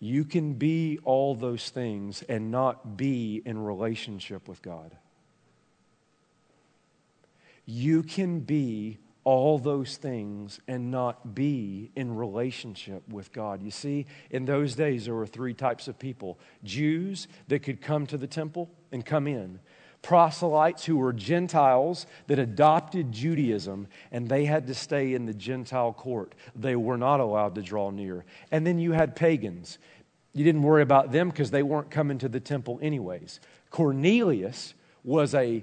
You 0.00 0.24
can 0.24 0.54
be 0.54 0.98
all 1.04 1.34
those 1.34 1.70
things 1.70 2.22
and 2.22 2.50
not 2.50 2.96
be 2.96 3.40
in 3.44 3.62
relationship 3.62 4.48
with 4.48 4.60
God. 4.60 4.96
You 7.64 8.02
can 8.02 8.40
be 8.40 8.98
all 9.24 9.58
those 9.58 9.96
things 9.96 10.60
and 10.66 10.90
not 10.90 11.34
be 11.34 11.90
in 11.94 12.14
relationship 12.14 13.08
with 13.08 13.32
God. 13.32 13.62
You 13.62 13.70
see, 13.70 14.06
in 14.30 14.44
those 14.44 14.74
days, 14.74 15.04
there 15.04 15.14
were 15.14 15.26
three 15.26 15.54
types 15.54 15.86
of 15.88 15.98
people 15.98 16.38
Jews 16.64 17.28
that 17.48 17.60
could 17.60 17.80
come 17.80 18.06
to 18.06 18.16
the 18.16 18.26
temple 18.26 18.70
and 18.90 19.04
come 19.06 19.28
in, 19.28 19.60
proselytes 20.02 20.84
who 20.84 20.96
were 20.96 21.12
Gentiles 21.12 22.06
that 22.26 22.40
adopted 22.40 23.12
Judaism 23.12 23.86
and 24.10 24.28
they 24.28 24.44
had 24.44 24.66
to 24.66 24.74
stay 24.74 25.14
in 25.14 25.26
the 25.26 25.34
Gentile 25.34 25.92
court. 25.92 26.34
They 26.56 26.74
were 26.74 26.98
not 26.98 27.20
allowed 27.20 27.54
to 27.54 27.62
draw 27.62 27.90
near. 27.90 28.24
And 28.50 28.66
then 28.66 28.80
you 28.80 28.92
had 28.92 29.14
pagans. 29.14 29.78
You 30.32 30.44
didn't 30.44 30.62
worry 30.62 30.82
about 30.82 31.12
them 31.12 31.28
because 31.28 31.50
they 31.50 31.62
weren't 31.62 31.90
coming 31.90 32.18
to 32.18 32.28
the 32.28 32.40
temple, 32.40 32.80
anyways. 32.82 33.38
Cornelius 33.70 34.74
was 35.04 35.34
a 35.34 35.62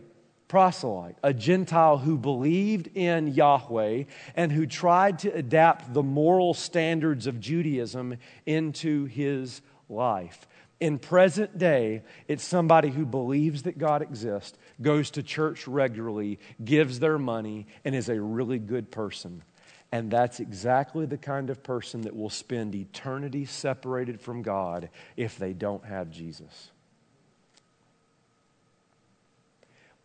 proselyte, 0.50 1.16
a 1.24 1.34
Gentile 1.34 2.00
who 2.00 2.18
believed 2.18 2.90
in 2.96 3.28
Yahweh 3.28 4.04
and 4.36 4.52
who 4.52 4.66
tried 4.66 5.20
to 5.20 5.34
adapt 5.34 5.94
the 5.94 6.04
moral 6.04 6.54
standards 6.54 7.28
of 7.28 7.40
Judaism 7.40 8.18
into 8.46 9.06
his 9.06 9.62
life. 9.88 10.48
In 10.80 10.98
present 10.98 11.58
day, 11.58 12.04
it's 12.28 12.44
somebody 12.44 12.90
who 12.90 13.06
believes 13.06 13.64
that 13.64 13.78
God 13.78 14.02
exists, 14.02 14.58
goes 14.82 15.12
to 15.12 15.24
church 15.24 15.68
regularly, 15.68 16.40
gives 16.64 17.00
their 17.00 17.20
money, 17.20 17.68
and 17.86 17.94
is 17.94 18.10
a 18.10 18.20
really 18.20 18.60
good 18.60 18.90
person. 18.90 19.44
And 19.92 20.10
that's 20.10 20.40
exactly 20.40 21.06
the 21.06 21.18
kind 21.18 21.50
of 21.50 21.64
person 21.64 22.02
that 22.02 22.16
will 22.16 22.30
spend 22.30 22.76
eternity 22.76 23.46
separated 23.46 24.20
from 24.20 24.42
God 24.42 24.90
if 25.16 25.38
they 25.38 25.54
don't 25.54 25.86
have 25.86 26.10
Jesus. 26.10 26.72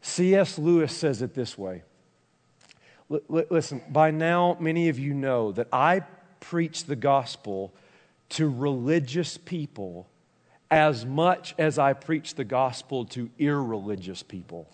C.S. 0.04 0.58
Lewis 0.58 0.94
says 0.94 1.22
it 1.22 1.32
this 1.32 1.56
way. 1.56 1.82
L- 3.10 3.46
listen, 3.48 3.80
by 3.88 4.10
now, 4.10 4.54
many 4.60 4.90
of 4.90 4.98
you 4.98 5.14
know 5.14 5.50
that 5.52 5.68
I 5.72 6.02
preach 6.40 6.84
the 6.84 6.94
gospel 6.94 7.72
to 8.28 8.46
religious 8.46 9.38
people 9.38 10.06
as 10.70 11.06
much 11.06 11.54
as 11.56 11.78
I 11.78 11.94
preach 11.94 12.34
the 12.34 12.44
gospel 12.44 13.06
to 13.06 13.30
irreligious 13.38 14.22
people. 14.22 14.68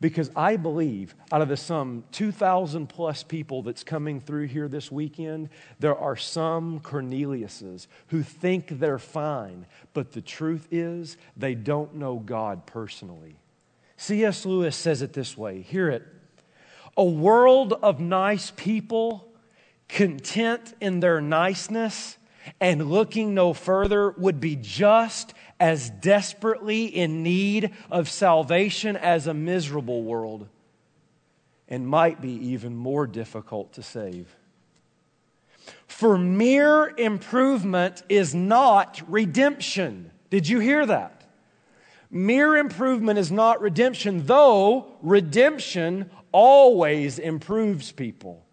Because 0.00 0.30
I 0.34 0.56
believe 0.56 1.14
out 1.30 1.42
of 1.42 1.48
the 1.48 1.56
some 1.58 2.04
2,000 2.12 2.86
plus 2.86 3.22
people 3.22 3.62
that's 3.62 3.84
coming 3.84 4.20
through 4.20 4.46
here 4.46 4.68
this 4.68 4.90
weekend, 4.90 5.50
there 5.80 5.96
are 5.96 6.16
some 6.16 6.80
Corneliuses 6.80 7.88
who 8.06 8.22
think 8.22 8.68
they're 8.68 8.98
fine, 8.98 9.66
but 9.92 10.12
the 10.12 10.22
truth 10.22 10.66
is 10.70 11.18
they 11.36 11.54
don't 11.54 11.96
know 11.96 12.16
God 12.18 12.64
personally. 12.64 13.36
C.S. 14.02 14.44
Lewis 14.44 14.74
says 14.74 15.00
it 15.00 15.12
this 15.12 15.36
way 15.38 15.62
hear 15.62 15.88
it. 15.88 16.02
A 16.96 17.04
world 17.04 17.74
of 17.84 18.00
nice 18.00 18.50
people, 18.50 19.32
content 19.86 20.74
in 20.80 20.98
their 20.98 21.20
niceness 21.20 22.18
and 22.60 22.90
looking 22.90 23.32
no 23.32 23.52
further, 23.54 24.10
would 24.10 24.40
be 24.40 24.56
just 24.56 25.34
as 25.60 25.88
desperately 25.88 26.86
in 26.86 27.22
need 27.22 27.70
of 27.92 28.10
salvation 28.10 28.96
as 28.96 29.28
a 29.28 29.34
miserable 29.34 30.02
world, 30.02 30.48
and 31.68 31.86
might 31.86 32.20
be 32.20 32.32
even 32.48 32.74
more 32.74 33.06
difficult 33.06 33.72
to 33.74 33.84
save. 33.84 34.34
For 35.86 36.18
mere 36.18 36.88
improvement 36.98 38.02
is 38.08 38.34
not 38.34 39.00
redemption. 39.06 40.10
Did 40.28 40.48
you 40.48 40.58
hear 40.58 40.84
that? 40.86 41.21
Mere 42.14 42.58
improvement 42.58 43.18
is 43.18 43.32
not 43.32 43.62
redemption, 43.62 44.26
though 44.26 44.86
redemption 45.00 46.10
always 46.30 47.18
improves 47.18 47.90
people. 47.90 48.44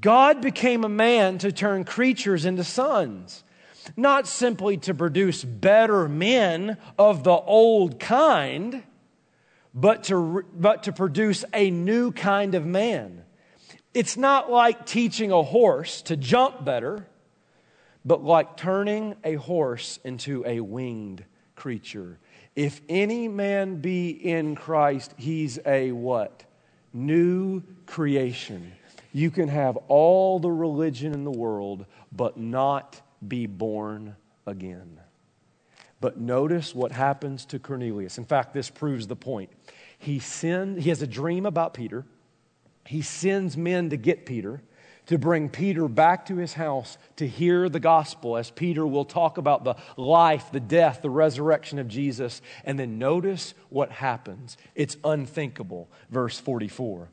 God 0.00 0.40
became 0.40 0.84
a 0.84 0.88
man 0.88 1.38
to 1.38 1.50
turn 1.50 1.82
creatures 1.82 2.44
into 2.44 2.62
sons, 2.62 3.42
not 3.96 4.28
simply 4.28 4.76
to 4.78 4.94
produce 4.94 5.42
better 5.42 6.08
men 6.08 6.76
of 6.96 7.24
the 7.24 7.32
old 7.32 7.98
kind, 7.98 8.84
but 9.74 10.04
to, 10.04 10.44
but 10.54 10.84
to 10.84 10.92
produce 10.92 11.44
a 11.52 11.72
new 11.72 12.12
kind 12.12 12.54
of 12.54 12.64
man. 12.64 13.24
It's 13.94 14.16
not 14.16 14.48
like 14.48 14.86
teaching 14.86 15.32
a 15.32 15.42
horse 15.42 16.02
to 16.02 16.16
jump 16.16 16.64
better, 16.64 17.04
but 18.04 18.22
like 18.22 18.56
turning 18.56 19.16
a 19.24 19.34
horse 19.34 19.98
into 20.04 20.44
a 20.46 20.60
winged 20.60 21.24
creature. 21.56 22.20
If 22.60 22.82
any 22.90 23.26
man 23.26 23.76
be 23.76 24.10
in 24.10 24.54
Christ, 24.54 25.14
he's 25.16 25.58
a 25.64 25.92
what? 25.92 26.44
New 26.92 27.62
creation. 27.86 28.72
You 29.14 29.30
can 29.30 29.48
have 29.48 29.78
all 29.88 30.38
the 30.38 30.50
religion 30.50 31.14
in 31.14 31.24
the 31.24 31.30
world, 31.30 31.86
but 32.12 32.36
not 32.36 33.00
be 33.26 33.46
born 33.46 34.14
again. 34.46 35.00
But 36.02 36.20
notice 36.20 36.74
what 36.74 36.92
happens 36.92 37.46
to 37.46 37.58
Cornelius. 37.58 38.18
In 38.18 38.26
fact, 38.26 38.52
this 38.52 38.68
proves 38.68 39.06
the 39.06 39.16
point. 39.16 39.48
He 39.98 40.18
sends, 40.18 40.84
he 40.84 40.90
has 40.90 41.00
a 41.00 41.06
dream 41.06 41.46
about 41.46 41.72
Peter. 41.72 42.04
He 42.84 43.00
sends 43.00 43.56
men 43.56 43.88
to 43.88 43.96
get 43.96 44.26
Peter 44.26 44.60
to 45.10 45.18
bring 45.18 45.48
Peter 45.48 45.88
back 45.88 46.26
to 46.26 46.36
his 46.36 46.52
house 46.52 46.96
to 47.16 47.26
hear 47.26 47.68
the 47.68 47.80
gospel, 47.80 48.36
as 48.36 48.48
Peter 48.48 48.86
will 48.86 49.04
talk 49.04 49.38
about 49.38 49.64
the 49.64 49.74
life, 49.96 50.52
the 50.52 50.60
death, 50.60 51.02
the 51.02 51.10
resurrection 51.10 51.80
of 51.80 51.88
Jesus. 51.88 52.40
And 52.64 52.78
then 52.78 52.96
notice 52.96 53.54
what 53.70 53.90
happens. 53.90 54.56
It's 54.76 54.96
unthinkable. 55.02 55.90
Verse 56.10 56.38
44. 56.38 57.08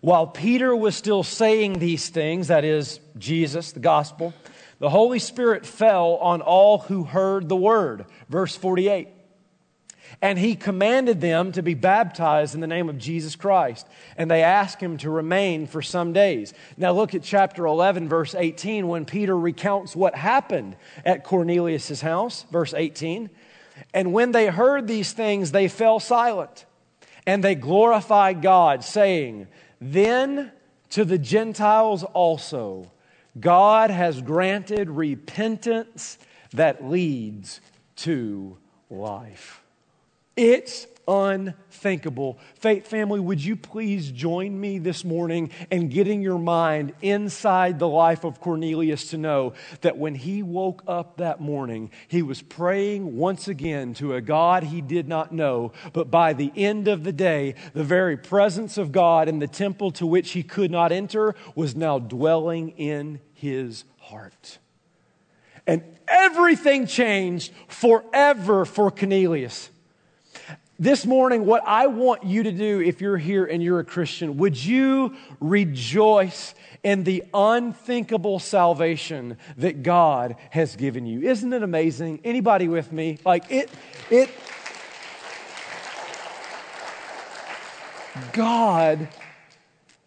While 0.00 0.26
Peter 0.26 0.74
was 0.74 0.96
still 0.96 1.22
saying 1.22 1.74
these 1.74 2.08
things, 2.08 2.48
that 2.48 2.64
is, 2.64 2.98
Jesus, 3.16 3.70
the 3.70 3.78
gospel, 3.78 4.34
the 4.80 4.90
Holy 4.90 5.20
Spirit 5.20 5.64
fell 5.64 6.16
on 6.16 6.42
all 6.42 6.78
who 6.78 7.04
heard 7.04 7.48
the 7.48 7.54
word. 7.54 8.06
Verse 8.28 8.56
48. 8.56 9.06
And 10.20 10.38
he 10.38 10.56
commanded 10.56 11.20
them 11.20 11.52
to 11.52 11.62
be 11.62 11.74
baptized 11.74 12.54
in 12.54 12.60
the 12.60 12.66
name 12.66 12.88
of 12.88 12.98
Jesus 12.98 13.36
Christ. 13.36 13.86
And 14.16 14.30
they 14.30 14.42
asked 14.42 14.80
him 14.80 14.96
to 14.98 15.10
remain 15.10 15.66
for 15.66 15.82
some 15.82 16.12
days. 16.12 16.54
Now 16.76 16.92
look 16.92 17.14
at 17.14 17.22
chapter 17.22 17.66
11, 17.66 18.08
verse 18.08 18.34
18, 18.34 18.88
when 18.88 19.04
Peter 19.04 19.38
recounts 19.38 19.94
what 19.94 20.14
happened 20.14 20.76
at 21.04 21.24
Cornelius' 21.24 22.00
house. 22.00 22.44
Verse 22.50 22.74
18. 22.74 23.30
And 23.94 24.12
when 24.12 24.32
they 24.32 24.48
heard 24.48 24.86
these 24.86 25.12
things, 25.12 25.52
they 25.52 25.68
fell 25.68 26.00
silent. 26.00 26.64
And 27.26 27.44
they 27.44 27.54
glorified 27.54 28.42
God, 28.42 28.82
saying, 28.82 29.48
Then 29.80 30.50
to 30.90 31.04
the 31.04 31.18
Gentiles 31.18 32.02
also, 32.02 32.90
God 33.38 33.90
has 33.90 34.20
granted 34.22 34.90
repentance 34.90 36.18
that 36.52 36.84
leads 36.84 37.60
to 37.96 38.56
life. 38.90 39.62
It's 40.38 40.86
unthinkable. 41.08 42.38
Faith 42.54 42.86
family, 42.86 43.18
would 43.18 43.44
you 43.44 43.56
please 43.56 44.12
join 44.12 44.60
me 44.60 44.78
this 44.78 45.04
morning 45.04 45.50
in 45.68 45.88
getting 45.88 46.22
your 46.22 46.38
mind 46.38 46.92
inside 47.02 47.80
the 47.80 47.88
life 47.88 48.22
of 48.22 48.40
Cornelius 48.40 49.10
to 49.10 49.18
know 49.18 49.54
that 49.80 49.98
when 49.98 50.14
he 50.14 50.44
woke 50.44 50.84
up 50.86 51.16
that 51.16 51.40
morning, 51.40 51.90
he 52.06 52.22
was 52.22 52.40
praying 52.40 53.16
once 53.16 53.48
again 53.48 53.94
to 53.94 54.14
a 54.14 54.20
God 54.20 54.62
he 54.62 54.80
did 54.80 55.08
not 55.08 55.32
know, 55.32 55.72
but 55.92 56.08
by 56.08 56.34
the 56.34 56.52
end 56.54 56.86
of 56.86 57.02
the 57.02 57.12
day, 57.12 57.56
the 57.74 57.82
very 57.82 58.16
presence 58.16 58.78
of 58.78 58.92
God 58.92 59.28
in 59.28 59.40
the 59.40 59.48
temple 59.48 59.90
to 59.92 60.06
which 60.06 60.30
he 60.30 60.44
could 60.44 60.70
not 60.70 60.92
enter 60.92 61.34
was 61.56 61.74
now 61.74 61.98
dwelling 61.98 62.68
in 62.76 63.18
his 63.34 63.82
heart. 63.98 64.58
And 65.66 65.82
everything 66.06 66.86
changed 66.86 67.52
forever 67.66 68.64
for 68.64 68.92
Cornelius. 68.92 69.70
This 70.80 71.04
morning, 71.04 71.44
what 71.44 71.64
I 71.66 71.88
want 71.88 72.22
you 72.22 72.44
to 72.44 72.52
do 72.52 72.80
if 72.80 73.00
you're 73.00 73.16
here 73.16 73.44
and 73.44 73.60
you're 73.60 73.80
a 73.80 73.84
Christian, 73.84 74.36
would 74.36 74.64
you 74.64 75.16
rejoice 75.40 76.54
in 76.84 77.02
the 77.02 77.24
unthinkable 77.34 78.38
salvation 78.38 79.38
that 79.56 79.82
God 79.82 80.36
has 80.50 80.76
given 80.76 81.04
you? 81.04 81.22
Isn't 81.22 81.52
it 81.52 81.64
amazing? 81.64 82.20
Anybody 82.22 82.68
with 82.68 82.92
me? 82.92 83.18
Like 83.26 83.50
it, 83.50 83.70
it, 84.08 84.30
God 88.32 89.08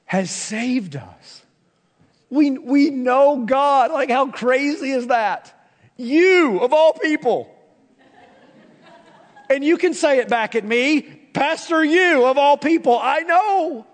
has 0.06 0.32
saved 0.32 0.96
us. 0.96 1.42
We, 2.30 2.52
we 2.52 2.92
know 2.92 3.44
God. 3.46 3.92
Like, 3.92 4.10
how 4.10 4.32
crazy 4.32 4.92
is 4.92 5.08
that? 5.08 5.54
You, 5.98 6.60
of 6.60 6.72
all 6.72 6.94
people. 6.94 7.54
And 9.52 9.66
you 9.66 9.78
can 9.78 9.94
say 9.94 10.20
it 10.20 10.30
back 10.30 10.56
at 10.56 10.64
me, 10.64 11.02
Pastor, 11.02 11.84
you 11.84 12.24
of 12.24 12.38
all 12.38 12.56
people, 12.56 12.98
I 12.98 13.20
know. 13.20 13.86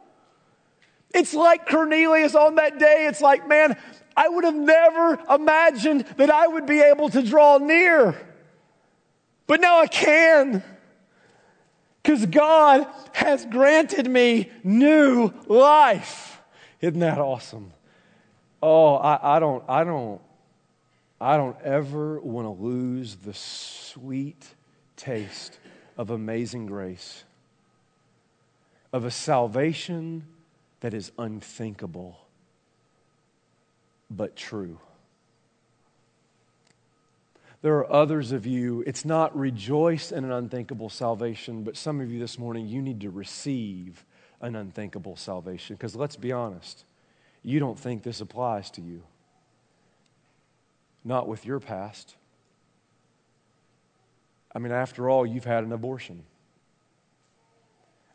It's 1.15 1.33
like 1.33 1.67
Cornelius 1.67 2.35
on 2.35 2.55
that 2.55 2.77
day. 2.77 3.07
It's 3.09 3.21
like, 3.21 3.47
man, 3.47 3.75
I 4.15 4.29
would 4.29 4.43
have 4.43 4.55
never 4.55 5.19
imagined 5.27 6.05
that 6.17 6.29
I 6.29 6.45
would 6.45 6.67
be 6.67 6.79
able 6.81 7.09
to 7.09 7.23
draw 7.23 7.57
near. 7.57 8.15
But 9.47 9.59
now 9.59 9.79
I 9.79 9.87
can. 9.87 10.63
Because 12.03 12.27
God 12.27 12.85
has 13.13 13.43
granted 13.47 14.07
me 14.07 14.51
new 14.63 15.33
life. 15.47 16.39
Isn't 16.81 16.99
that 16.99 17.17
awesome? 17.17 17.73
Oh, 18.61 18.93
I, 18.97 19.37
I 19.37 19.39
don't, 19.39 19.63
I 19.67 19.83
don't, 19.83 20.21
I 21.19 21.35
don't 21.35 21.59
ever 21.63 22.19
want 22.19 22.45
to 22.45 22.63
lose 22.63 23.15
the 23.15 23.33
sweet 23.33 24.45
taste 24.97 25.59
of 25.97 26.09
amazing 26.09 26.65
grace, 26.65 27.23
of 28.91 29.05
a 29.05 29.11
salvation 29.11 30.25
that 30.81 30.93
is 30.93 31.11
unthinkable 31.17 32.19
but 34.09 34.35
true. 34.35 34.79
There 37.61 37.77
are 37.77 37.91
others 37.91 38.31
of 38.31 38.45
you, 38.45 38.83
it's 38.85 39.03
not 39.03 39.35
rejoice 39.37 40.11
in 40.11 40.23
an 40.23 40.31
unthinkable 40.31 40.89
salvation, 40.89 41.63
but 41.63 41.75
some 41.75 41.99
of 41.99 42.11
you 42.11 42.19
this 42.19 42.37
morning, 42.37 42.67
you 42.67 42.81
need 42.81 43.01
to 43.01 43.09
receive 43.09 44.05
an 44.41 44.55
unthinkable 44.55 45.15
salvation. 45.15 45.75
Because 45.75 45.95
let's 45.95 46.15
be 46.15 46.31
honest, 46.31 46.85
you 47.43 47.59
don't 47.59 47.79
think 47.79 48.03
this 48.03 48.21
applies 48.21 48.69
to 48.71 48.81
you. 48.81 49.01
Not 51.03 51.27
with 51.27 51.45
your 51.45 51.59
past. 51.59 52.15
I 54.57 54.59
mean, 54.59 54.71
after 54.71 55.07
all, 55.07 55.23
you've 55.23 55.45
had 55.45 55.63
an 55.65 55.71
abortion. 55.71 56.23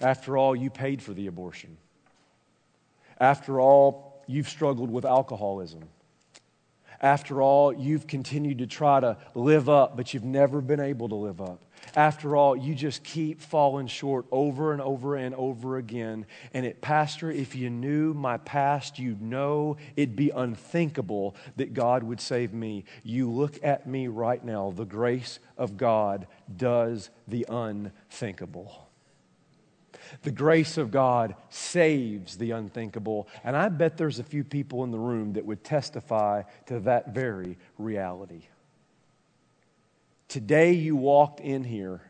After 0.01 0.37
all, 0.37 0.57
you 0.57 0.71
paid 0.71 1.01
for 1.01 1.13
the 1.13 1.29
abortion. 1.29 1.77
After 3.21 3.61
all, 3.61 4.25
you've 4.27 4.49
struggled 4.49 4.91
with 4.91 5.05
alcoholism. 5.05 5.85
After 7.01 7.41
all, 7.41 7.73
you've 7.73 8.09
continued 8.09 8.59
to 8.59 8.67
try 8.67 8.99
to 8.99 9.19
live 9.37 9.69
up, 9.69 9.97
but 9.97 10.13
you've 10.13 10.25
never 10.25 10.61
been 10.61 10.81
able 10.81 11.09
to 11.11 11.15
live 11.15 11.41
up. 11.41 11.63
After 11.95 12.37
all, 12.37 12.57
you 12.57 12.75
just 12.75 13.05
keep 13.05 13.41
falling 13.41 13.87
short 13.87 14.27
over 14.31 14.73
and 14.73 14.81
over 14.81 15.17
and 15.17 15.35
over 15.35 15.77
again. 15.77 16.27
And 16.55 16.65
it, 16.65 16.81
Pastor, 16.81 17.31
if 17.31 17.55
you 17.55 17.69
knew 17.69 18.15
my 18.15 18.39
past, 18.39 18.99
you'd 18.99 19.21
know 19.21 19.77
it'd 19.97 20.17
be 20.17 20.31
unthinkable 20.31 21.37
that 21.57 21.75
God 21.75 22.03
would 22.03 22.21
save 22.21 22.55
me. 22.55 22.85
You 23.03 23.31
look 23.31 23.63
at 23.63 23.87
me 23.87 24.09
right 24.09 24.43
now. 24.43 24.73
The 24.75 24.85
grace 24.85 25.39
of 25.59 25.77
God 25.77 26.27
does 26.57 27.11
the 27.29 27.45
unthinkable. 27.49 28.89
The 30.23 30.31
grace 30.31 30.79
of 30.79 30.91
God 30.91 31.35
saves 31.49 32.37
the 32.37 32.51
unthinkable. 32.53 33.29
And 33.45 33.57
I 33.57 33.69
bet 33.69 33.97
there's 33.97 34.19
a 34.19 34.25
few 34.25 34.45
people 34.45 34.85
in 34.85 34.91
the 34.91 34.99
room 34.99 35.35
that 35.35 35.45
would 35.45 35.65
testify 35.65 36.43
to 36.67 36.81
that 36.81 37.15
very 37.15 37.59
reality. 37.79 38.43
Today 40.33 40.73
you 40.73 40.97
walked 40.97 41.41
in 41.41 41.63
here 41.63 42.01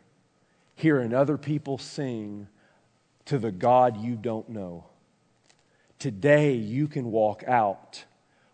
hearing 0.76 1.12
other 1.12 1.36
people 1.36 1.76
sing 1.76 2.46
to 3.24 3.36
the 3.36 3.50
God 3.50 3.96
you 3.96 4.14
don't 4.14 4.48
know. 4.48 4.84
Today 5.98 6.52
you 6.52 6.86
can 6.86 7.10
walk 7.10 7.42
out 7.48 8.04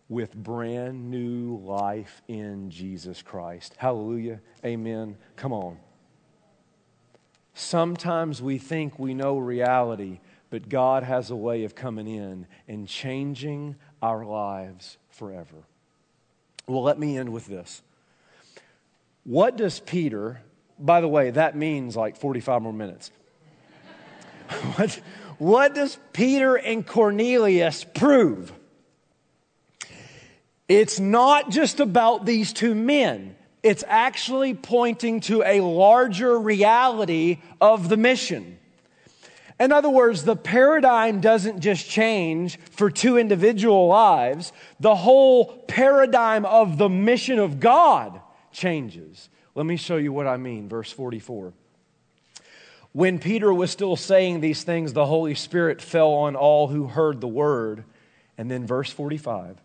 with 0.09 0.35
brand 0.35 1.11
new 1.11 1.59
life 1.59 2.23
in 2.29 2.71
Jesus 2.71 3.21
Christ. 3.21 3.75
Hallelujah. 3.77 4.41
Amen. 4.65 5.19
Come 5.37 5.53
on. 5.53 5.77
Sometimes 7.53 8.41
we 8.41 8.57
think 8.57 8.99
we 8.99 9.13
know 9.13 9.37
reality, 9.37 10.21
but 10.49 10.71
God 10.71 11.03
has 11.03 11.29
a 11.29 11.37
way 11.37 11.65
of 11.65 11.75
coming 11.75 12.07
in 12.09 12.47
and 12.69 12.89
changing 12.89 13.77
our 14.01 14.25
lives 14.25 14.97
forever. 15.11 15.65
Well, 16.67 16.83
let 16.83 16.99
me 16.99 17.19
end 17.19 17.35
with 17.35 17.45
this. 17.45 17.83
What 19.29 19.59
does 19.59 19.79
Peter, 19.81 20.41
by 20.79 21.03
the 21.03 21.09
way, 21.09 21.29
that 21.29 21.55
means 21.55 21.95
like 21.95 22.17
45 22.17 22.63
more 22.63 22.73
minutes. 22.73 23.11
what, 24.77 25.01
what 25.37 25.75
does 25.75 25.99
Peter 26.15 26.57
and 26.57 26.87
Cornelius 26.87 27.85
prove? 27.85 28.53
It's 30.67 30.99
not 30.99 31.51
just 31.51 31.79
about 31.79 32.25
these 32.25 32.55
two 32.55 32.75
men 32.75 33.37
it's 33.63 33.85
actually 33.87 34.55
pointing 34.55 35.21
to 35.21 35.43
a 35.43 35.61
larger 35.61 36.39
reality 36.39 37.39
of 37.61 37.89
the 37.89 37.97
mission. 37.99 38.59
In 39.59 39.73
other 39.73 39.91
words, 39.91 40.23
the 40.25 40.37
paradigm 40.37 41.21
doesn't 41.21 41.61
just 41.61 41.91
change 41.91 42.59
for 42.71 42.91
two 42.91 43.19
individual 43.19 43.89
lives, 43.89 44.55
the 44.79 44.95
whole 44.95 45.47
paradigm 45.67 46.47
of 46.47 46.79
the 46.79 46.89
mission 46.89 47.41
of 47.41 47.59
God 47.59 48.21
changes. 48.59 49.29
Let 49.55 49.67
me 49.67 49.77
show 49.77 49.97
you 49.97 50.13
what 50.13 50.27
I 50.27 50.37
mean. 50.37 50.69
Verse 50.69 50.93
44. 50.93 51.53
When 52.93 53.19
Peter 53.19 53.53
was 53.53 53.71
still 53.71 53.97
saying 53.97 54.41
these 54.41 54.65
things, 54.65 54.93
the 54.93 55.07
Holy 55.07 55.35
Spirit 55.35 55.81
fell 55.81 56.11
on 56.11 56.37
all 56.37 56.69
who 56.69 56.87
heard 56.87 57.21
the 57.21 57.29
word. 57.29 57.85
And 58.37 58.51
then 58.51 58.67
verse 58.67 58.91
45 58.91 59.61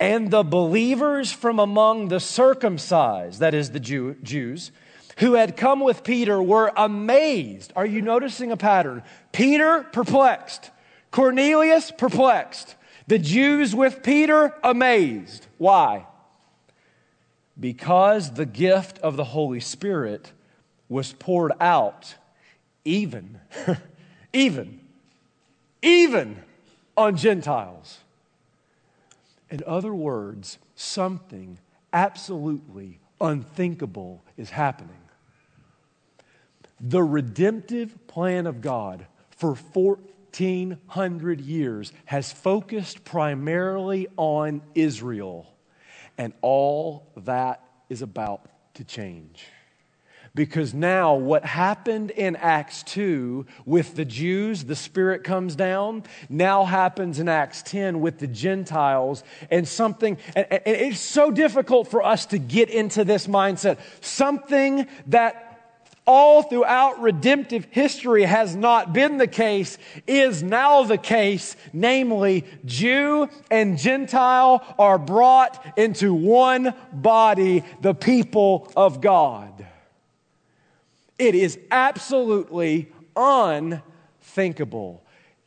and 0.00 0.30
the 0.30 0.42
believers 0.42 1.32
from 1.32 1.58
among 1.58 2.08
the 2.08 2.20
circumcised, 2.20 3.40
that 3.40 3.54
is 3.54 3.70
the 3.70 3.80
Jew, 3.80 4.16
Jews, 4.22 4.72
who 5.18 5.34
had 5.34 5.56
come 5.56 5.80
with 5.80 6.02
Peter 6.02 6.42
were 6.42 6.72
amazed. 6.76 7.72
Are 7.76 7.86
you 7.86 8.02
noticing 8.02 8.50
a 8.50 8.56
pattern? 8.56 9.02
Peter 9.32 9.82
perplexed, 9.92 10.70
Cornelius 11.10 11.90
perplexed, 11.90 12.74
the 13.06 13.18
Jews 13.18 13.74
with 13.74 14.02
Peter 14.02 14.54
amazed. 14.64 15.46
Why? 15.58 16.06
Because 17.58 18.32
the 18.34 18.46
gift 18.46 18.98
of 18.98 19.16
the 19.16 19.24
Holy 19.24 19.60
Spirit 19.60 20.32
was 20.88 21.12
poured 21.12 21.52
out 21.60 22.14
even, 22.84 23.40
even, 24.32 24.80
even 25.82 26.42
on 26.96 27.16
Gentiles. 27.16 27.98
In 29.50 29.62
other 29.66 29.94
words, 29.94 30.58
something 30.74 31.58
absolutely 31.92 32.98
unthinkable 33.20 34.22
is 34.36 34.50
happening. 34.50 34.98
The 36.80 37.02
redemptive 37.02 38.06
plan 38.06 38.46
of 38.46 38.60
God 38.60 39.06
for 39.30 39.54
1400 39.54 41.40
years 41.40 41.92
has 42.06 42.32
focused 42.32 43.04
primarily 43.04 44.08
on 44.16 44.60
Israel, 44.74 45.53
and 46.18 46.32
all 46.42 47.10
that 47.16 47.62
is 47.88 48.02
about 48.02 48.48
to 48.74 48.84
change. 48.84 49.46
Because 50.34 50.74
now, 50.74 51.14
what 51.14 51.44
happened 51.44 52.10
in 52.10 52.34
Acts 52.34 52.82
2 52.82 53.46
with 53.64 53.94
the 53.94 54.04
Jews, 54.04 54.64
the 54.64 54.74
Spirit 54.74 55.22
comes 55.22 55.54
down, 55.54 56.02
now 56.28 56.64
happens 56.64 57.20
in 57.20 57.28
Acts 57.28 57.62
10 57.62 58.00
with 58.00 58.18
the 58.18 58.26
Gentiles. 58.26 59.22
And 59.48 59.66
something, 59.68 60.18
and 60.34 60.46
it's 60.66 60.98
so 60.98 61.30
difficult 61.30 61.86
for 61.86 62.02
us 62.02 62.26
to 62.26 62.38
get 62.38 62.68
into 62.68 63.04
this 63.04 63.28
mindset. 63.28 63.78
Something 64.00 64.88
that 65.06 65.53
all 66.06 66.42
throughout 66.42 67.00
redemptive 67.00 67.66
history 67.70 68.24
has 68.24 68.54
not 68.54 68.92
been 68.92 69.16
the 69.16 69.26
case 69.26 69.78
is 70.06 70.42
now 70.42 70.84
the 70.84 70.98
case. 70.98 71.56
Namely, 71.72 72.44
Jew 72.64 73.28
and 73.50 73.78
Gentile 73.78 74.62
are 74.78 74.98
brought 74.98 75.78
into 75.78 76.12
one 76.12 76.74
body, 76.92 77.64
the 77.80 77.94
people 77.94 78.70
of 78.76 79.00
God. 79.00 79.66
It 81.18 81.34
is 81.34 81.58
absolutely 81.70 82.92
unthinkable. 83.16 85.02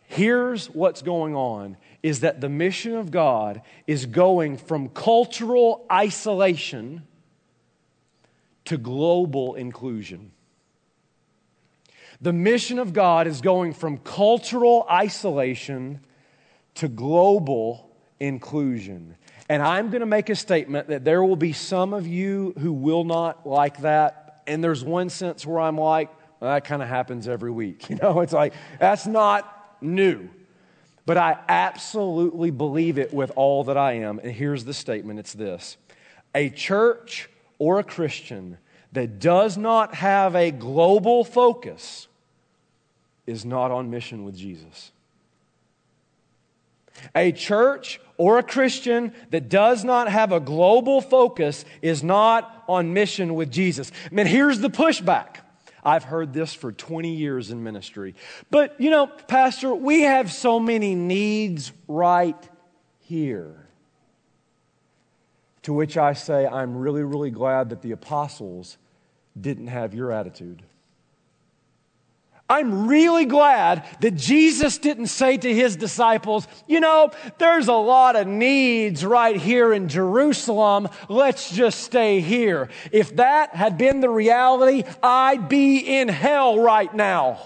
Here's 0.08 0.68
what's 0.68 1.02
going 1.02 1.36
on 1.36 1.78
is 2.02 2.22
that 2.22 2.40
the 2.40 2.50
mission 2.50 2.96
of 2.96 3.12
God 3.12 3.62
is 3.86 4.06
going 4.06 4.58
from 4.58 4.90
cultural 4.90 5.86
isolation 5.92 7.04
to 8.66 8.78
global 8.78 9.56
inclusion. 9.56 10.32
The 12.22 12.34
mission 12.34 12.80
of 12.80 12.94
God 12.94 13.28
is 13.28 13.42
going 13.42 13.74
from 13.74 13.98
cultural 14.00 14.86
isolation 14.90 16.00
to 16.76 16.88
global 16.88 17.90
inclusion. 18.20 19.16
And 19.50 19.62
I'm 19.62 19.90
going 19.90 20.02
to 20.02 20.08
make 20.08 20.30
a 20.30 20.36
statement 20.36 20.88
that 20.90 21.06
there 21.06 21.24
will 21.24 21.36
be 21.36 21.54
some 21.54 21.94
of 21.94 22.08
you 22.08 22.54
who 22.60 22.74
will 22.74 23.04
not 23.04 23.48
like 23.48 23.82
that 23.82 24.28
and 24.48 24.64
there's 24.64 24.84
one 24.84 25.10
sense 25.10 25.46
where 25.46 25.60
I'm 25.60 25.78
like, 25.78 26.10
well, 26.40 26.54
that 26.54 26.64
kind 26.64 26.82
of 26.82 26.88
happens 26.88 27.28
every 27.28 27.52
week. 27.52 27.90
You 27.90 27.98
know, 27.98 28.22
it's 28.22 28.34
like, 28.34 28.54
that's 28.80 29.06
not 29.06 29.78
new. 29.82 30.30
But 31.06 31.18
I 31.18 31.38
absolutely 31.48 32.52
believe 32.52 32.98
it 32.98 33.14
with 33.14 33.32
all 33.36 33.66
that 33.66 33.78
I 33.78 33.94
am. 33.94 34.20
And 34.20 34.32
here's 34.32 34.66
the 34.66 34.74
statement 34.74 35.20
it's 35.20 35.34
this 35.34 35.78
a 36.34 36.50
church 36.50 37.30
or 37.60 37.80
a 37.80 37.84
Christian 37.84 38.58
that 38.98 39.20
does 39.20 39.60
not 39.60 39.94
have 39.94 40.36
a 40.36 40.50
global 40.50 41.24
focus 41.24 42.08
is 43.28 43.46
not 43.46 43.70
on 43.70 43.92
mission 43.92 44.24
with 44.24 44.36
Jesus. 44.36 44.92
A 47.14 47.32
church 47.32 48.02
or 48.18 48.40
a 48.40 48.44
Christian 48.44 49.14
that 49.30 49.50
does 49.50 49.84
not 49.84 50.10
have 50.10 50.32
a 50.32 50.40
global 50.40 51.00
focus 51.00 51.64
is 51.84 52.04
not 52.04 52.64
on 52.68 52.92
mission 52.92 53.36
with 53.36 53.52
Jesus. 53.52 53.92
I 54.12 54.16
mean, 54.16 54.26
here's 54.26 54.62
the 54.62 54.70
pushback. 54.72 55.42
I've 55.84 56.04
heard 56.04 56.34
this 56.34 56.56
for 56.56 56.72
20 56.72 57.14
years 57.14 57.52
in 57.52 57.64
ministry. 57.64 58.16
But, 58.50 58.82
you 58.82 58.90
know, 58.90 59.06
Pastor, 59.06 59.76
we 59.76 60.02
have 60.02 60.32
so 60.32 60.60
many 60.60 60.96
needs 60.96 61.72
right 61.88 62.50
here. 63.02 63.68
To 65.62 65.74
which 65.74 65.98
I 65.98 66.14
say, 66.14 66.48
I'm 66.48 66.76
really, 66.76 67.04
really 67.04 67.30
glad 67.30 67.70
that 67.70 67.84
the 67.84 67.92
apostles 67.92 68.80
didn't 69.42 69.68
have 69.68 69.94
your 69.94 70.12
attitude. 70.12 70.64
I'm 72.50 72.88
really 72.88 73.26
glad 73.26 73.86
that 74.00 74.16
Jesus 74.16 74.78
didn't 74.78 75.08
say 75.08 75.38
to 75.38 75.54
his 75.54 75.76
disciples, 75.76 76.48
you 76.66 76.80
know, 76.80 77.12
there's 77.40 77.68
a 77.68 77.74
lot 77.74 78.16
of 78.16 78.26
needs 78.26 79.04
right 79.04 79.36
here 79.36 79.74
in 79.74 79.90
Jerusalem. 79.90 80.88
Let's 81.10 81.52
just 81.52 81.82
stay 81.82 82.22
here. 82.22 82.70
If 82.94 83.18
that 83.18 83.54
had 83.54 83.78
been 83.78 84.00
the 84.00 84.10
reality, 84.10 84.84
I'd 85.04 85.50
be 85.50 85.80
in 85.80 86.08
hell 86.08 86.60
right 86.60 86.94
now. 86.94 87.40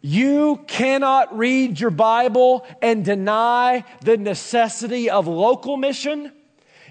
You 0.00 0.62
cannot 0.68 1.36
read 1.36 1.80
your 1.80 1.90
Bible 1.90 2.66
and 2.80 3.04
deny 3.04 3.84
the 4.02 4.16
necessity 4.16 5.10
of 5.10 5.26
local 5.26 5.76
mission. 5.76 6.32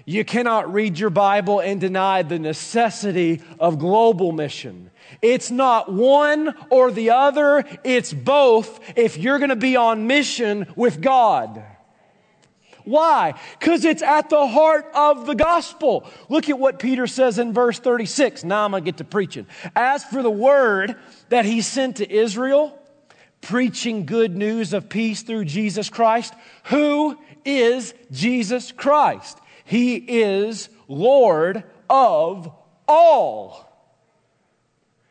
You 0.04 0.24
cannot 0.24 0.72
read 0.72 0.98
your 0.98 1.10
Bible 1.10 1.60
and 1.60 1.80
deny 1.80 2.22
the 2.22 2.38
necessity 2.38 3.40
of 3.58 3.78
global 3.78 4.32
mission. 4.32 4.90
It's 5.20 5.50
not 5.50 5.92
one 5.92 6.54
or 6.70 6.90
the 6.90 7.10
other, 7.10 7.64
it's 7.84 8.12
both 8.12 8.80
if 8.96 9.16
you're 9.16 9.38
going 9.38 9.50
to 9.50 9.56
be 9.56 9.76
on 9.76 10.06
mission 10.06 10.72
with 10.76 11.00
God. 11.00 11.62
Why? 12.84 13.34
Because 13.58 13.84
it's 13.84 14.02
at 14.02 14.28
the 14.28 14.46
heart 14.46 14.90
of 14.94 15.26
the 15.26 15.34
gospel. 15.34 16.04
Look 16.28 16.48
at 16.48 16.58
what 16.58 16.80
Peter 16.80 17.06
says 17.06 17.38
in 17.38 17.52
verse 17.52 17.78
36. 17.78 18.42
Now 18.42 18.64
I'm 18.64 18.72
going 18.72 18.82
to 18.82 18.84
get 18.84 18.98
to 18.98 19.04
preaching. 19.04 19.46
As 19.76 20.04
for 20.04 20.22
the 20.22 20.30
word 20.30 20.96
that 21.28 21.44
he 21.44 21.60
sent 21.60 21.96
to 21.96 22.10
Israel, 22.10 22.76
preaching 23.40 24.06
good 24.06 24.36
news 24.36 24.72
of 24.72 24.88
peace 24.88 25.22
through 25.22 25.44
Jesus 25.44 25.90
Christ, 25.90 26.34
who 26.64 27.16
is 27.44 27.94
Jesus 28.10 28.72
Christ? 28.72 29.38
He 29.72 29.94
is 29.96 30.68
Lord 30.86 31.64
of 31.88 32.52
all. 32.86 33.72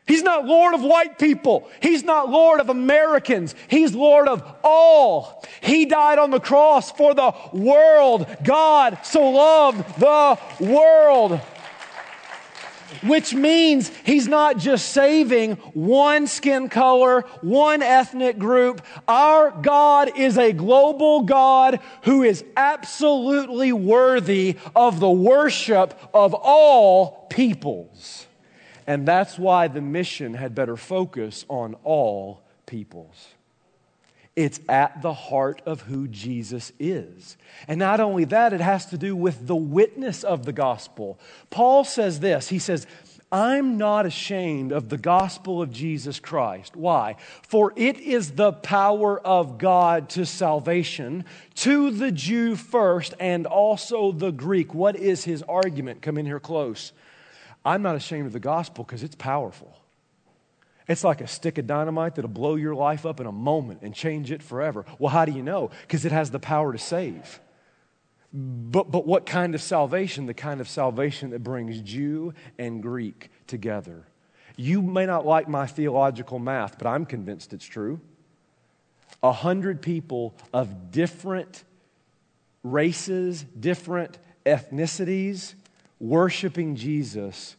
He's 0.06 0.22
not 0.22 0.46
Lord 0.46 0.74
of 0.74 0.84
white 0.84 1.18
people. 1.18 1.68
He's 1.80 2.04
not 2.04 2.30
Lord 2.30 2.60
of 2.60 2.68
Americans. 2.68 3.56
He's 3.66 3.92
Lord 3.92 4.28
of 4.28 4.40
all. 4.62 5.44
He 5.62 5.84
died 5.84 6.20
on 6.20 6.30
the 6.30 6.38
cross 6.38 6.92
for 6.92 7.12
the 7.12 7.34
world. 7.52 8.24
God 8.44 8.98
so 9.02 9.30
loved 9.30 9.98
the 9.98 10.38
world. 10.60 11.40
Which 13.02 13.34
means 13.34 13.88
he's 14.04 14.28
not 14.28 14.58
just 14.58 14.90
saving 14.90 15.56
one 15.74 16.26
skin 16.26 16.68
color, 16.68 17.22
one 17.40 17.82
ethnic 17.82 18.38
group. 18.38 18.82
Our 19.08 19.50
God 19.50 20.16
is 20.16 20.38
a 20.38 20.52
global 20.52 21.22
God 21.22 21.80
who 22.04 22.22
is 22.22 22.44
absolutely 22.56 23.72
worthy 23.72 24.56
of 24.76 25.00
the 25.00 25.10
worship 25.10 25.98
of 26.14 26.34
all 26.34 27.26
peoples. 27.30 28.26
And 28.86 29.06
that's 29.06 29.38
why 29.38 29.68
the 29.68 29.80
mission 29.80 30.34
had 30.34 30.54
better 30.54 30.76
focus 30.76 31.44
on 31.48 31.74
all 31.84 32.42
peoples. 32.66 33.28
It's 34.34 34.60
at 34.68 35.02
the 35.02 35.12
heart 35.12 35.60
of 35.66 35.82
who 35.82 36.08
Jesus 36.08 36.72
is. 36.78 37.36
And 37.68 37.78
not 37.78 38.00
only 38.00 38.24
that, 38.24 38.54
it 38.54 38.62
has 38.62 38.86
to 38.86 38.98
do 38.98 39.14
with 39.14 39.46
the 39.46 39.56
witness 39.56 40.24
of 40.24 40.46
the 40.46 40.54
gospel. 40.54 41.20
Paul 41.50 41.84
says 41.84 42.20
this 42.20 42.48
He 42.48 42.58
says, 42.58 42.86
I'm 43.32 43.78
not 43.78 44.04
ashamed 44.04 44.72
of 44.72 44.90
the 44.90 44.98
gospel 44.98 45.62
of 45.62 45.72
Jesus 45.72 46.20
Christ. 46.20 46.76
Why? 46.76 47.16
For 47.42 47.72
it 47.76 47.98
is 47.98 48.32
the 48.32 48.52
power 48.52 49.18
of 49.18 49.56
God 49.56 50.10
to 50.10 50.26
salvation 50.26 51.24
to 51.56 51.90
the 51.90 52.12
Jew 52.12 52.56
first 52.56 53.14
and 53.18 53.46
also 53.46 54.12
the 54.12 54.32
Greek. 54.32 54.74
What 54.74 54.96
is 54.96 55.24
his 55.24 55.42
argument? 55.42 56.02
Come 56.02 56.18
in 56.18 56.26
here 56.26 56.40
close. 56.40 56.92
I'm 57.64 57.80
not 57.80 57.96
ashamed 57.96 58.26
of 58.26 58.32
the 58.34 58.40
gospel 58.40 58.84
because 58.84 59.02
it's 59.02 59.14
powerful. 59.14 59.81
It's 60.88 61.04
like 61.04 61.20
a 61.20 61.26
stick 61.26 61.58
of 61.58 61.66
dynamite 61.66 62.16
that'll 62.16 62.30
blow 62.30 62.56
your 62.56 62.74
life 62.74 63.06
up 63.06 63.20
in 63.20 63.26
a 63.26 63.32
moment 63.32 63.82
and 63.82 63.94
change 63.94 64.30
it 64.30 64.42
forever. 64.42 64.84
Well, 64.98 65.10
how 65.10 65.24
do 65.24 65.32
you 65.32 65.42
know? 65.42 65.70
Because 65.82 66.04
it 66.04 66.12
has 66.12 66.30
the 66.30 66.40
power 66.40 66.72
to 66.72 66.78
save. 66.78 67.40
But, 68.32 68.90
but 68.90 69.06
what 69.06 69.26
kind 69.26 69.54
of 69.54 69.62
salvation? 69.62 70.26
The 70.26 70.34
kind 70.34 70.60
of 70.60 70.68
salvation 70.68 71.30
that 71.30 71.42
brings 71.42 71.80
Jew 71.80 72.34
and 72.58 72.82
Greek 72.82 73.30
together. 73.46 74.04
You 74.56 74.82
may 74.82 75.06
not 75.06 75.26
like 75.26 75.48
my 75.48 75.66
theological 75.66 76.38
math, 76.38 76.78
but 76.78 76.86
I'm 76.86 77.06
convinced 77.06 77.52
it's 77.52 77.64
true. 77.64 78.00
A 79.22 79.32
hundred 79.32 79.82
people 79.82 80.34
of 80.52 80.90
different 80.90 81.64
races, 82.64 83.44
different 83.58 84.18
ethnicities, 84.44 85.54
worshiping 86.00 86.74
Jesus 86.74 87.56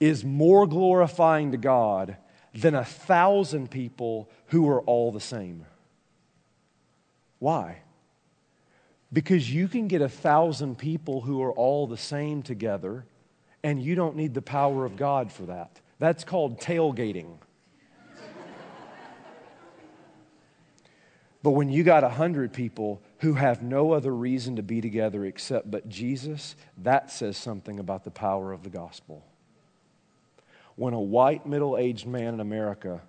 is 0.00 0.24
more 0.24 0.66
glorifying 0.66 1.52
to 1.52 1.56
God 1.56 2.16
than 2.54 2.74
a 2.74 2.84
thousand 2.84 3.70
people 3.70 4.30
who 4.46 4.68
are 4.68 4.80
all 4.82 5.10
the 5.10 5.20
same. 5.20 5.66
Why? 7.40 7.82
Because 9.12 9.52
you 9.52 9.68
can 9.68 9.88
get 9.88 10.02
a 10.02 10.08
thousand 10.08 10.78
people 10.78 11.20
who 11.20 11.42
are 11.42 11.52
all 11.52 11.86
the 11.86 11.96
same 11.96 12.42
together, 12.42 13.04
and 13.62 13.82
you 13.82 13.94
don't 13.94 14.16
need 14.16 14.34
the 14.34 14.42
power 14.42 14.84
of 14.84 14.96
God 14.96 15.30
for 15.30 15.42
that. 15.46 15.80
That's 15.98 16.24
called 16.24 16.60
tailgating. 16.60 17.38
But 21.42 21.50
when 21.50 21.68
you 21.68 21.82
got 21.84 22.04
a 22.04 22.08
hundred 22.08 22.54
people 22.54 23.02
who 23.18 23.34
have 23.34 23.62
no 23.62 23.92
other 23.92 24.14
reason 24.14 24.56
to 24.56 24.62
be 24.62 24.80
together 24.80 25.26
except 25.26 25.70
but 25.70 25.90
Jesus, 25.90 26.56
that 26.78 27.10
says 27.10 27.36
something 27.36 27.78
about 27.78 28.04
the 28.04 28.10
power 28.10 28.50
of 28.50 28.62
the 28.62 28.70
gospel. 28.70 29.26
When 30.76 30.94
a 30.94 31.00
white 31.00 31.46
middle 31.46 31.76
aged 31.78 32.06
man 32.06 32.34
in 32.34 32.40
America 32.40 33.02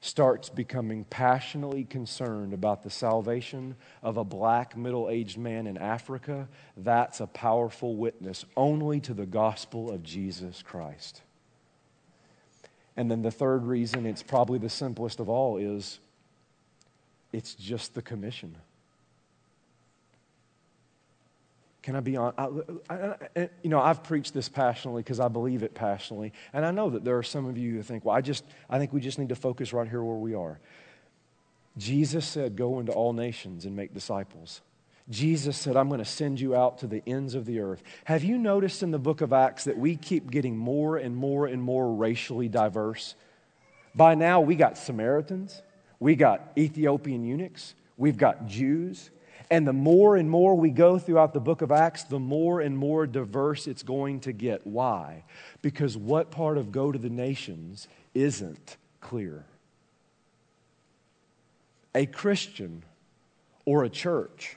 starts 0.00 0.48
becoming 0.48 1.04
passionately 1.04 1.84
concerned 1.84 2.54
about 2.54 2.82
the 2.82 2.90
salvation 2.90 3.76
of 4.02 4.16
a 4.16 4.24
black 4.24 4.76
middle 4.76 5.10
aged 5.10 5.36
man 5.36 5.66
in 5.66 5.76
Africa, 5.76 6.48
that's 6.76 7.20
a 7.20 7.26
powerful 7.26 7.96
witness 7.96 8.44
only 8.56 9.00
to 9.00 9.12
the 9.12 9.26
gospel 9.26 9.90
of 9.90 10.02
Jesus 10.02 10.62
Christ. 10.62 11.22
And 12.96 13.10
then 13.10 13.22
the 13.22 13.30
third 13.30 13.64
reason, 13.64 14.06
it's 14.06 14.22
probably 14.22 14.58
the 14.58 14.70
simplest 14.70 15.20
of 15.20 15.28
all, 15.28 15.58
is 15.58 16.00
it's 17.32 17.54
just 17.54 17.94
the 17.94 18.02
commission. 18.02 18.56
Can 21.82 21.96
I 21.96 22.00
be 22.00 22.16
on? 22.16 22.34
I, 22.36 22.94
I, 22.94 23.48
you 23.62 23.70
know, 23.70 23.80
I've 23.80 24.02
preached 24.02 24.34
this 24.34 24.48
passionately 24.48 25.02
because 25.02 25.20
I 25.20 25.28
believe 25.28 25.62
it 25.62 25.74
passionately, 25.74 26.32
and 26.52 26.64
I 26.64 26.70
know 26.70 26.90
that 26.90 27.04
there 27.04 27.16
are 27.16 27.22
some 27.22 27.46
of 27.46 27.56
you 27.56 27.72
who 27.72 27.82
think, 27.82 28.04
"Well, 28.04 28.14
I 28.14 28.20
just, 28.20 28.44
I 28.68 28.78
think 28.78 28.92
we 28.92 29.00
just 29.00 29.18
need 29.18 29.30
to 29.30 29.36
focus 29.36 29.72
right 29.72 29.88
here 29.88 30.02
where 30.02 30.16
we 30.16 30.34
are." 30.34 30.60
Jesus 31.78 32.26
said, 32.26 32.56
"Go 32.56 32.80
into 32.80 32.92
all 32.92 33.12
nations 33.12 33.64
and 33.64 33.74
make 33.74 33.94
disciples." 33.94 34.60
Jesus 35.10 35.56
said, 35.56 35.76
I'm 35.76 35.88
going 35.88 35.98
to 35.98 36.04
send 36.04 36.40
you 36.40 36.54
out 36.54 36.78
to 36.78 36.86
the 36.86 37.02
ends 37.04 37.34
of 37.34 37.44
the 37.44 37.58
earth. 37.58 37.82
Have 38.04 38.22
you 38.22 38.38
noticed 38.38 38.84
in 38.84 38.92
the 38.92 38.98
book 38.98 39.20
of 39.20 39.32
Acts 39.32 39.64
that 39.64 39.76
we 39.76 39.96
keep 39.96 40.30
getting 40.30 40.56
more 40.56 40.96
and 40.96 41.16
more 41.16 41.46
and 41.46 41.60
more 41.60 41.92
racially 41.92 42.48
diverse? 42.48 43.16
By 43.92 44.14
now, 44.14 44.40
we 44.40 44.54
got 44.54 44.78
Samaritans, 44.78 45.62
we 45.98 46.14
got 46.14 46.52
Ethiopian 46.56 47.24
eunuchs, 47.24 47.74
we've 47.96 48.16
got 48.16 48.46
Jews. 48.46 49.10
And 49.50 49.66
the 49.66 49.72
more 49.72 50.16
and 50.16 50.30
more 50.30 50.54
we 50.54 50.70
go 50.70 50.98
throughout 50.98 51.32
the 51.32 51.40
book 51.40 51.60
of 51.60 51.72
Acts, 51.72 52.04
the 52.04 52.20
more 52.20 52.60
and 52.60 52.78
more 52.78 53.06
diverse 53.06 53.66
it's 53.66 53.82
going 53.82 54.20
to 54.20 54.32
get. 54.32 54.64
Why? 54.64 55.24
Because 55.60 55.96
what 55.96 56.30
part 56.30 56.56
of 56.56 56.70
go 56.70 56.92
to 56.92 56.98
the 56.98 57.10
nations 57.10 57.88
isn't 58.14 58.76
clear? 59.00 59.44
A 61.94 62.06
Christian 62.06 62.84
or 63.64 63.82
a 63.82 63.88
church 63.88 64.56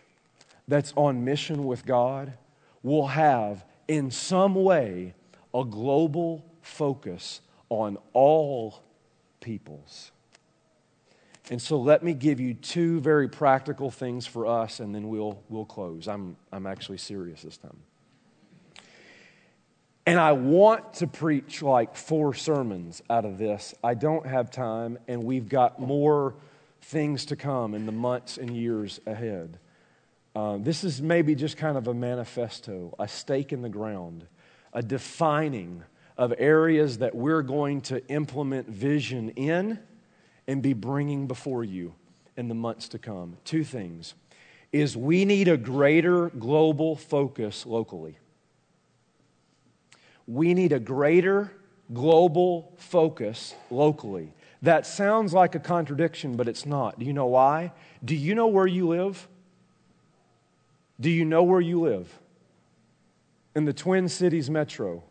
that's 0.68 0.94
on 0.96 1.26
mission 1.26 1.66
with 1.66 1.86
God 1.86 2.34
will 2.84 3.08
have, 3.08 3.66
in 3.88 4.12
some 4.12 4.54
way, 4.54 5.16
a 5.54 5.66
global 5.66 6.46
focus 6.62 7.42
on 7.70 7.98
all 8.14 8.84
peoples. 9.40 10.12
And 11.50 11.62
so 11.62 11.78
let 11.78 12.04
me 12.04 12.14
give 12.14 12.40
you 12.40 12.54
two 12.54 13.02
very 13.02 13.28
practical 13.28 13.92
things 13.92 14.26
for 14.26 14.48
us, 14.48 14.80
and 14.80 14.96
then 14.96 15.10
we'll, 15.10 15.44
we'll 15.50 15.66
close. 15.66 16.08
I'm, 16.08 16.38
I'm 16.52 16.66
actually 16.66 17.00
serious 17.00 17.42
this 17.42 17.58
time. 17.58 17.78
And 20.06 20.20
I 20.20 20.34
want 20.34 20.96
to 20.96 21.08
preach 21.08 21.62
like 21.62 21.96
four 21.96 22.34
sermons 22.34 23.02
out 23.10 23.26
of 23.26 23.38
this. 23.38 23.74
I 23.84 23.94
don't 23.94 24.26
have 24.26 24.52
time, 24.52 24.98
and 25.08 25.24
we've 25.24 25.48
got 25.50 25.80
more 25.80 26.36
things 26.82 27.26
to 27.26 27.36
come 27.36 27.74
in 27.74 27.86
the 27.86 27.92
months 27.92 28.38
and 28.38 28.56
years 28.56 29.00
ahead. 29.06 29.60
Um, 30.36 30.64
this 30.64 30.84
is 30.84 31.02
maybe 31.02 31.36
just 31.36 31.58
kind 31.58 31.78
of 31.78 31.88
a 31.88 31.94
manifesto, 31.94 32.94
a 33.00 33.08
stake 33.08 33.54
in 33.54 33.62
the 33.62 33.70
ground, 33.70 34.26
a 34.74 34.82
defining 34.82 35.84
of 36.18 36.34
areas 36.38 36.98
that 37.00 37.16
we're 37.16 37.42
going 37.42 37.82
to 37.82 38.06
implement 38.08 38.68
vision 38.68 39.30
in 39.32 39.80
and 40.48 40.62
be 40.62 40.74
bringing 40.74 41.28
before 41.28 41.64
you 41.64 41.94
in 42.38 42.48
the 42.48 42.56
months 42.56 42.88
to 42.90 43.00
come. 43.00 43.38
Two 43.46 43.64
things 43.64 44.14
is 44.72 44.98
we 44.98 45.24
need 45.24 45.48
a 45.48 45.58
greater 45.58 46.30
global 46.30 46.96
focus 46.96 47.66
locally. 47.66 48.18
We 50.28 50.54
need 50.54 50.72
a 50.72 50.80
greater 50.80 51.52
global 51.94 52.74
focus 52.78 53.54
locally. 53.70 54.34
That 54.62 54.88
sounds 54.88 55.34
like 55.34 55.56
a 55.56 55.60
contradiction, 55.60 56.36
but 56.36 56.48
it's 56.48 56.66
not. 56.66 56.98
Do 56.98 57.06
you 57.06 57.14
know 57.14 57.28
why? 57.28 57.74
Do 58.04 58.16
you 58.16 58.34
know 58.34 58.48
where 58.48 58.66
you 58.66 58.88
live? 58.88 59.28
Do 61.00 61.10
you 61.10 61.26
know 61.26 61.44
where 61.44 61.62
you 61.62 61.82
live? 61.82 62.20
In 63.56 63.66
the 63.66 63.74
Twin 63.74 64.08
Cities 64.08 64.50
metro. 64.50 65.04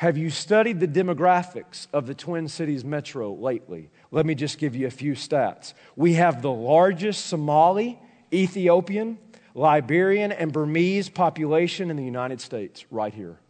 Have 0.00 0.16
you 0.16 0.30
studied 0.30 0.80
the 0.80 0.88
demographics 0.88 1.86
of 1.92 2.06
the 2.06 2.14
Twin 2.14 2.48
Cities 2.48 2.86
metro 2.86 3.34
lately? 3.34 3.90
Let 4.10 4.24
me 4.24 4.34
just 4.34 4.56
give 4.56 4.74
you 4.74 4.86
a 4.86 4.90
few 4.90 5.12
stats. 5.12 5.74
We 5.94 6.14
have 6.14 6.40
the 6.40 6.50
largest 6.50 7.26
Somali, 7.26 7.98
Ethiopian, 8.32 9.18
Liberian, 9.54 10.32
and 10.32 10.54
Burmese 10.54 11.10
population 11.10 11.90
in 11.90 11.98
the 11.98 12.02
United 12.02 12.40
States, 12.40 12.86
right 12.90 13.12
here. 13.12 13.40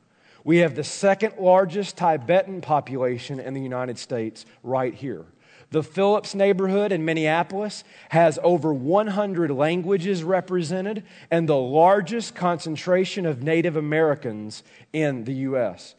We 0.43 0.57
have 0.57 0.75
the 0.75 0.83
second 0.83 1.35
largest 1.39 1.97
Tibetan 1.97 2.63
population 2.63 3.39
in 3.39 3.55
the 3.55 3.63
United 3.63 3.97
States, 3.97 4.45
right 4.65 4.93
here. 4.93 5.27
The 5.71 5.85
Phillips 5.85 6.35
neighborhood 6.35 6.91
in 6.91 7.05
Minneapolis 7.05 7.85
has 8.09 8.41
over 8.43 8.75
100 8.75 9.53
languages 9.53 10.25
represented 10.25 11.05
and 11.31 11.49
the 11.49 11.55
largest 11.55 12.35
concentration 12.35 13.25
of 13.25 13.45
Native 13.45 13.77
Americans 13.77 14.65
in 14.93 15.23
the 15.23 15.35
U.S., 15.35 15.95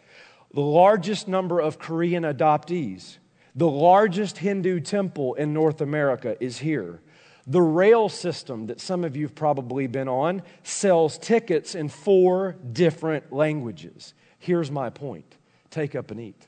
the 0.53 0.61
largest 0.61 1.27
number 1.27 1.59
of 1.59 1.79
Korean 1.79 2.23
adoptees. 2.23 3.17
The 3.55 3.69
largest 3.69 4.37
Hindu 4.37 4.79
temple 4.79 5.33
in 5.35 5.53
North 5.53 5.81
America 5.81 6.37
is 6.39 6.59
here. 6.59 7.01
The 7.47 7.61
rail 7.61 8.07
system 8.07 8.67
that 8.67 8.79
some 8.79 9.03
of 9.03 9.15
you 9.15 9.25
have 9.25 9.35
probably 9.35 9.87
been 9.87 10.07
on 10.07 10.43
sells 10.63 11.17
tickets 11.17 11.75
in 11.75 11.89
four 11.89 12.55
different 12.71 13.33
languages. 13.33 14.13
Here's 14.39 14.71
my 14.71 14.89
point 14.89 15.37
take 15.69 15.95
up 15.95 16.11
and 16.11 16.19
eat, 16.19 16.47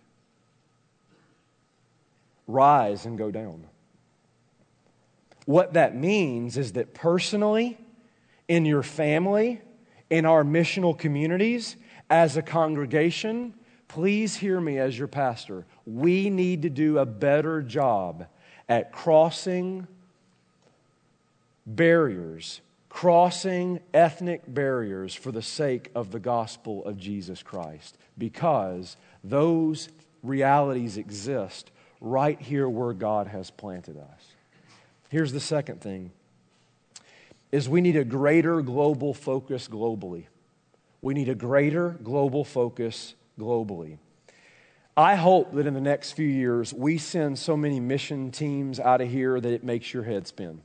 rise 2.48 3.06
and 3.06 3.18
go 3.18 3.32
down. 3.32 3.66
What 5.46 5.74
that 5.74 5.96
means 5.96 6.58
is 6.58 6.74
that 6.74 6.94
personally, 6.94 7.78
in 8.48 8.66
your 8.66 8.84
family, 8.84 9.62
in 10.10 10.26
our 10.26 10.44
missional 10.44 10.98
communities, 10.98 11.76
as 12.10 12.38
a 12.38 12.42
congregation, 12.42 13.54
please 13.94 14.36
hear 14.36 14.60
me 14.60 14.80
as 14.80 14.98
your 14.98 15.08
pastor. 15.08 15.68
We 15.86 16.32
need 16.32 16.64
to 16.64 16.70
do 16.72 16.98
a 16.98 17.06
better 17.06 17.62
job 17.62 18.26
at 18.68 18.92
crossing 18.92 19.86
barriers, 21.68 22.62
crossing 22.90 23.80
ethnic 23.94 24.42
barriers 24.48 25.14
for 25.14 25.32
the 25.32 25.44
sake 25.44 25.92
of 25.94 26.10
the 26.10 26.20
gospel 26.20 26.84
of 26.86 26.98
Jesus 26.98 27.44
Christ, 27.44 27.96
because 28.18 28.98
those 29.24 29.90
realities 30.24 30.98
exist 30.98 31.70
right 32.02 32.42
here 32.42 32.68
where 32.68 32.94
God 32.94 33.28
has 33.28 33.52
planted 33.52 33.98
us. 33.98 34.34
Here's 35.10 35.34
the 35.34 35.40
second 35.40 35.82
thing 35.82 36.10
is 37.52 37.70
we 37.70 37.80
need 37.80 37.96
a 37.96 38.04
greater 38.04 38.60
global 38.64 39.14
focus 39.14 39.68
globally. 39.68 40.26
We 41.04 41.14
need 41.14 41.30
a 41.30 41.36
greater 41.36 41.92
global 42.02 42.44
focus 42.44 43.14
globally. 43.40 43.98
I 44.96 45.16
hope 45.16 45.54
that 45.54 45.66
in 45.66 45.74
the 45.74 45.82
next 45.82 46.12
few 46.12 46.28
years 46.28 46.74
we 46.74 46.98
send 46.98 47.40
so 47.40 47.58
many 47.58 47.80
mission 47.80 48.32
teams 48.32 48.80
out 48.80 49.02
of 49.02 49.10
here 49.10 49.40
that 49.40 49.52
it 49.52 49.64
makes 49.64 49.94
your 49.94 50.04
head 50.04 50.28
spin. 50.28 50.62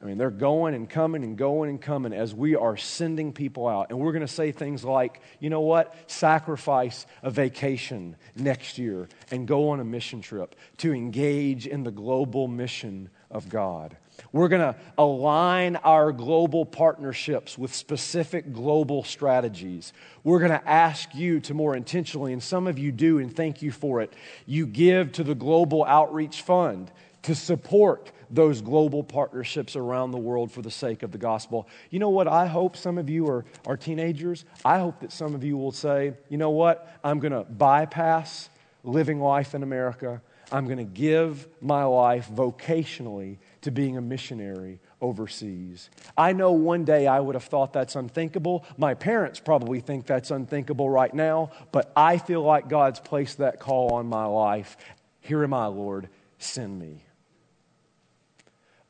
I 0.00 0.04
mean, 0.04 0.16
they're 0.16 0.30
going 0.30 0.74
and 0.74 0.88
coming 0.88 1.24
and 1.24 1.36
going 1.36 1.70
and 1.70 1.80
coming 1.80 2.12
as 2.12 2.32
we 2.32 2.54
are 2.54 2.76
sending 2.76 3.32
people 3.32 3.66
out. 3.66 3.90
And 3.90 3.98
we're 3.98 4.12
going 4.12 4.26
to 4.26 4.32
say 4.32 4.52
things 4.52 4.84
like, 4.84 5.20
you 5.40 5.50
know 5.50 5.62
what? 5.62 5.92
Sacrifice 6.08 7.04
a 7.22 7.30
vacation 7.30 8.16
next 8.36 8.78
year 8.78 9.08
and 9.32 9.48
go 9.48 9.70
on 9.70 9.80
a 9.80 9.84
mission 9.84 10.20
trip 10.20 10.54
to 10.78 10.92
engage 10.92 11.66
in 11.66 11.82
the 11.82 11.90
global 11.90 12.46
mission 12.46 13.10
of 13.28 13.48
God. 13.48 13.96
We're 14.32 14.48
going 14.48 14.74
to 14.74 14.76
align 14.96 15.76
our 15.76 16.12
global 16.12 16.66
partnerships 16.66 17.56
with 17.56 17.74
specific 17.74 18.52
global 18.52 19.04
strategies. 19.04 19.92
We're 20.24 20.40
going 20.40 20.50
to 20.50 20.68
ask 20.68 21.14
you 21.14 21.40
to 21.40 21.54
more 21.54 21.74
intentionally, 21.74 22.32
and 22.32 22.42
some 22.42 22.66
of 22.66 22.78
you 22.78 22.92
do, 22.92 23.18
and 23.18 23.34
thank 23.34 23.62
you 23.62 23.72
for 23.72 24.00
it. 24.02 24.12
You 24.46 24.66
give 24.66 25.12
to 25.12 25.24
the 25.24 25.34
Global 25.34 25.84
Outreach 25.84 26.42
Fund 26.42 26.90
to 27.22 27.34
support 27.34 28.12
those 28.30 28.60
global 28.60 29.02
partnerships 29.02 29.76
around 29.76 30.10
the 30.10 30.18
world 30.18 30.52
for 30.52 30.62
the 30.62 30.70
sake 30.70 31.02
of 31.02 31.12
the 31.12 31.18
gospel. 31.18 31.68
You 31.90 31.98
know 31.98 32.10
what? 32.10 32.28
I 32.28 32.46
hope 32.46 32.76
some 32.76 32.98
of 32.98 33.08
you 33.08 33.26
are, 33.28 33.44
are 33.66 33.76
teenagers. 33.76 34.44
I 34.64 34.78
hope 34.78 35.00
that 35.00 35.12
some 35.12 35.34
of 35.34 35.42
you 35.42 35.56
will 35.56 35.72
say, 35.72 36.12
you 36.28 36.36
know 36.36 36.50
what? 36.50 36.98
I'm 37.02 37.18
going 37.18 37.32
to 37.32 37.44
bypass 37.44 38.50
living 38.84 39.20
life 39.20 39.54
in 39.54 39.62
America. 39.62 40.20
I'm 40.52 40.66
going 40.66 40.78
to 40.78 40.84
give 40.84 41.46
my 41.60 41.84
life 41.84 42.28
vocationally 42.30 43.38
to 43.68 43.72
being 43.72 43.98
a 43.98 44.00
missionary 44.00 44.80
overseas. 45.02 45.90
I 46.16 46.32
know 46.32 46.52
one 46.52 46.84
day 46.84 47.06
I 47.06 47.20
would 47.20 47.34
have 47.34 47.44
thought 47.44 47.74
that's 47.74 47.96
unthinkable. 47.96 48.64
My 48.78 48.94
parents 48.94 49.40
probably 49.40 49.80
think 49.80 50.06
that's 50.06 50.30
unthinkable 50.30 50.88
right 50.88 51.12
now, 51.12 51.50
but 51.70 51.92
I 51.94 52.16
feel 52.16 52.42
like 52.42 52.70
God's 52.70 52.98
placed 52.98 53.38
that 53.38 53.60
call 53.60 53.92
on 53.92 54.06
my 54.06 54.24
life. 54.24 54.78
Here 55.20 55.44
am 55.44 55.52
I, 55.52 55.66
Lord, 55.66 56.08
send 56.38 56.78
me 56.78 57.04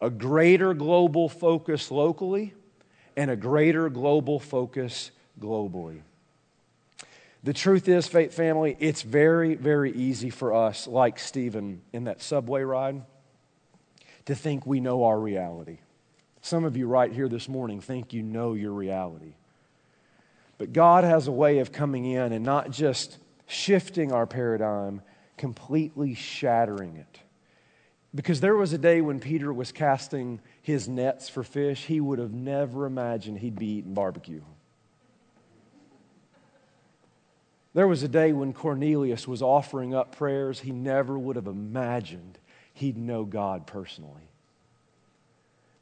a 0.01 0.11
greater 0.11 0.75
global 0.75 1.29
focus 1.29 1.91
locally 1.91 2.55
and 3.17 3.33
a 3.33 3.37
greater 3.37 3.91
global 3.91 4.39
focus 4.39 5.11
globally. 5.41 6.03
The 7.43 7.53
truth 7.53 7.89
is, 7.89 8.07
Faith 8.07 8.33
Family, 8.33 8.77
it's 8.79 9.03
very, 9.03 9.57
very 9.57 9.91
easy 9.91 10.31
for 10.31 10.55
us, 10.55 10.87
like 10.87 11.19
Stephen 11.19 11.83
in 11.93 12.05
that 12.05 12.23
subway 12.23 12.63
ride, 12.63 13.03
to 14.29 14.35
think 14.35 14.67
we 14.67 14.79
know 14.79 15.05
our 15.05 15.19
reality. 15.19 15.79
Some 16.43 16.65
of 16.65 16.77
you 16.77 16.87
right 16.87 17.11
here 17.11 17.31
this 17.31 17.49
morning 17.49 17.81
think 17.81 18.13
you 18.13 18.23
know 18.23 18.53
your 18.53 18.73
reality. 18.73 19.33
But 20.59 20.75
God 20.75 21.05
has 21.05 21.29
a 21.29 21.33
way 21.33 21.61
of 21.61 21.73
coming 21.73 22.05
in 22.05 22.35
and 22.35 22.45
not 22.45 22.71
just 22.71 23.17
shifting 23.47 24.13
our 24.13 24.27
paradigm, 24.27 25.01
completely 25.39 26.13
shattering 26.13 26.97
it. 26.97 27.21
Because 28.15 28.43
there 28.43 28.55
was 28.55 28.75
a 28.75 28.79
day 28.79 29.01
when 29.01 29.19
Peter 29.19 29.51
was 29.51 29.73
casting 29.73 30.43
his 30.61 30.91
nets 30.91 31.31
for 31.31 31.43
fish, 31.43 31.87
he 31.87 31.99
would 31.99 32.19
have 32.19 32.35
never 32.35 32.85
imagined 32.85 33.39
he'd 33.39 33.59
be 33.59 33.79
eating 33.79 33.95
barbecue. 33.95 34.43
There 37.73 37.89
was 37.89 38.03
a 38.03 38.09
day 38.09 38.35
when 38.35 38.53
Cornelius 38.53 39.27
was 39.27 39.41
offering 39.41 39.95
up 39.95 40.15
prayers 40.15 40.61
he 40.61 40.73
never 40.73 41.19
would 41.19 41.37
have 41.37 41.47
imagined 41.47 42.38
he'd 42.79 42.97
know 42.97 43.25
God 43.25 43.67
personally. 43.67 44.31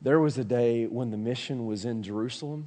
There 0.01 0.21
was 0.21 0.39
a 0.39 0.45
day 0.45 0.87
when 0.87 1.11
the 1.11 1.17
mission 1.17 1.67
was 1.67 1.85
in 1.85 2.03
Jerusalem, 2.03 2.67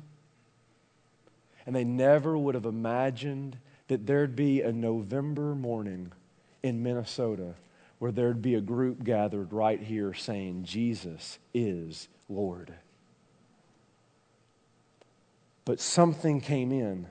and 1.66 1.76
they 1.76 1.84
never 1.84 2.38
would 2.38 2.56
have 2.56 2.66
imagined 2.66 3.58
that 3.88 4.06
there'd 4.06 4.36
be 4.36 4.62
a 4.62 4.72
November 4.72 5.56
morning 5.56 6.12
in 6.64 6.84
Minnesota 6.84 7.56
where 8.00 8.12
there'd 8.12 8.42
be 8.42 8.56
a 8.56 8.62
group 8.62 9.04
gathered 9.04 9.52
right 9.52 9.82
here 9.82 10.14
saying, 10.14 10.64
Jesus 10.64 11.38
is 11.54 12.08
Lord. 12.30 12.74
But 15.66 15.80
something 15.80 16.40
came 16.40 16.72
in, 16.72 17.08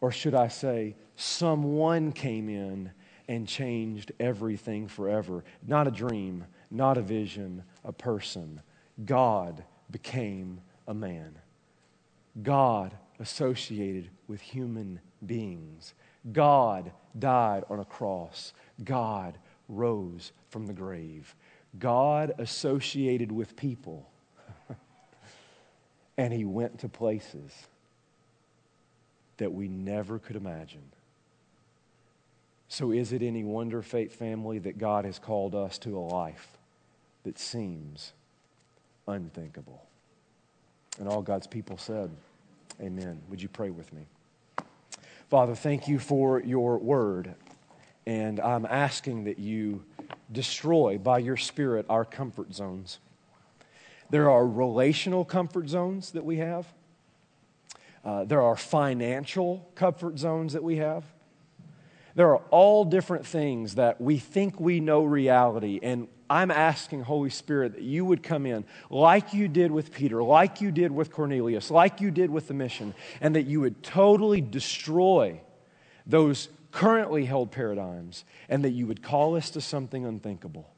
or 0.00 0.10
should 0.10 0.34
I 0.34 0.48
say, 0.48 0.96
someone 1.16 2.12
came 2.12 2.48
in 2.48 2.90
and 3.28 3.48
changed 3.48 4.12
everything 4.20 4.88
forever. 4.88 5.44
Not 5.66 5.86
a 5.86 5.90
dream, 5.90 6.44
not 6.70 6.98
a 6.98 7.02
vision, 7.02 7.64
a 7.84 7.92
person. 7.92 8.60
God 9.04 9.64
became 9.90 10.60
a 10.86 10.94
man. 10.94 11.38
God 12.42 12.96
associated 13.18 14.10
with 14.26 14.40
human 14.40 15.00
beings. 15.24 15.94
God 16.32 16.92
died 17.18 17.64
on 17.70 17.80
a 17.80 17.84
cross. 17.84 18.52
God 18.82 19.38
rose 19.68 20.32
from 20.50 20.66
the 20.66 20.72
grave. 20.72 21.34
God 21.78 22.34
associated 22.38 23.32
with 23.32 23.56
people, 23.56 24.08
and 26.16 26.32
he 26.32 26.44
went 26.44 26.80
to 26.80 26.88
places 26.88 27.52
that 29.38 29.52
we 29.52 29.68
never 29.68 30.18
could 30.18 30.36
imagine. 30.36 30.93
So, 32.68 32.90
is 32.90 33.12
it 33.12 33.22
any 33.22 33.44
wonder, 33.44 33.82
faith 33.82 34.16
family, 34.16 34.58
that 34.60 34.78
God 34.78 35.04
has 35.04 35.18
called 35.18 35.54
us 35.54 35.78
to 35.78 35.96
a 35.96 36.00
life 36.00 36.48
that 37.24 37.38
seems 37.38 38.12
unthinkable? 39.06 39.84
And 40.98 41.08
all 41.08 41.22
God's 41.22 41.46
people 41.46 41.76
said, 41.76 42.10
Amen. 42.80 43.20
Would 43.28 43.40
you 43.40 43.48
pray 43.48 43.70
with 43.70 43.92
me? 43.92 44.06
Father, 45.30 45.54
thank 45.54 45.88
you 45.88 45.98
for 45.98 46.40
your 46.40 46.78
word. 46.78 47.34
And 48.06 48.40
I'm 48.40 48.66
asking 48.66 49.24
that 49.24 49.38
you 49.38 49.84
destroy 50.30 50.98
by 50.98 51.18
your 51.18 51.36
Spirit 51.36 51.86
our 51.88 52.04
comfort 52.04 52.52
zones. 52.52 52.98
There 54.10 54.30
are 54.30 54.46
relational 54.46 55.24
comfort 55.24 55.68
zones 55.68 56.10
that 56.12 56.24
we 56.24 56.38
have, 56.38 56.66
uh, 58.04 58.24
there 58.24 58.42
are 58.42 58.54
financial 58.54 59.66
comfort 59.74 60.18
zones 60.18 60.52
that 60.52 60.62
we 60.62 60.76
have. 60.76 61.04
There 62.14 62.30
are 62.30 62.42
all 62.50 62.84
different 62.84 63.26
things 63.26 63.74
that 63.74 64.00
we 64.00 64.18
think 64.18 64.60
we 64.60 64.78
know 64.78 65.02
reality, 65.02 65.80
and 65.82 66.06
I'm 66.30 66.50
asking, 66.50 67.02
Holy 67.02 67.30
Spirit, 67.30 67.74
that 67.74 67.82
you 67.82 68.04
would 68.04 68.22
come 68.22 68.46
in 68.46 68.64
like 68.88 69.34
you 69.34 69.48
did 69.48 69.72
with 69.72 69.92
Peter, 69.92 70.22
like 70.22 70.60
you 70.60 70.70
did 70.70 70.92
with 70.92 71.12
Cornelius, 71.12 71.70
like 71.70 72.00
you 72.00 72.10
did 72.10 72.30
with 72.30 72.48
the 72.48 72.54
mission, 72.54 72.94
and 73.20 73.34
that 73.34 73.46
you 73.46 73.60
would 73.60 73.82
totally 73.82 74.40
destroy 74.40 75.40
those 76.06 76.48
currently 76.70 77.24
held 77.24 77.50
paradigms, 77.50 78.24
and 78.48 78.64
that 78.64 78.70
you 78.70 78.86
would 78.86 79.02
call 79.02 79.36
us 79.36 79.50
to 79.50 79.60
something 79.60 80.04
unthinkable. 80.04 80.68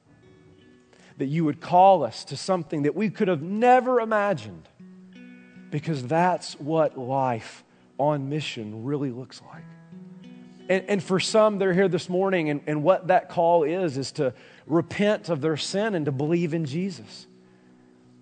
That 1.19 1.27
you 1.27 1.45
would 1.45 1.61
call 1.61 2.03
us 2.03 2.25
to 2.27 2.37
something 2.37 2.83
that 2.83 2.95
we 2.95 3.09
could 3.09 3.29
have 3.29 3.43
never 3.43 4.01
imagined, 4.01 4.69
because 5.71 6.03
that's 6.07 6.59
what 6.59 6.99
life 6.99 7.63
on 7.99 8.29
mission 8.29 8.85
really 8.85 9.11
looks 9.11 9.41
like. 9.53 9.65
And, 10.69 10.85
and 10.89 11.03
for 11.03 11.21
some, 11.21 11.59
they're 11.59 11.73
here 11.73 11.89
this 11.89 12.09
morning, 12.09 12.51
and, 12.51 12.61
and 12.67 12.83
what 12.83 13.09
that 13.09 13.29
call 13.29 13.63
is, 13.63 13.97
is 13.97 14.13
to 14.13 14.35
repent 14.67 15.29
of 15.29 15.41
their 15.41 15.57
sin 15.57 15.95
and 15.95 16.07
to 16.07 16.13
believe 16.13 16.55
in 16.55 16.65
Jesus. 16.65 17.27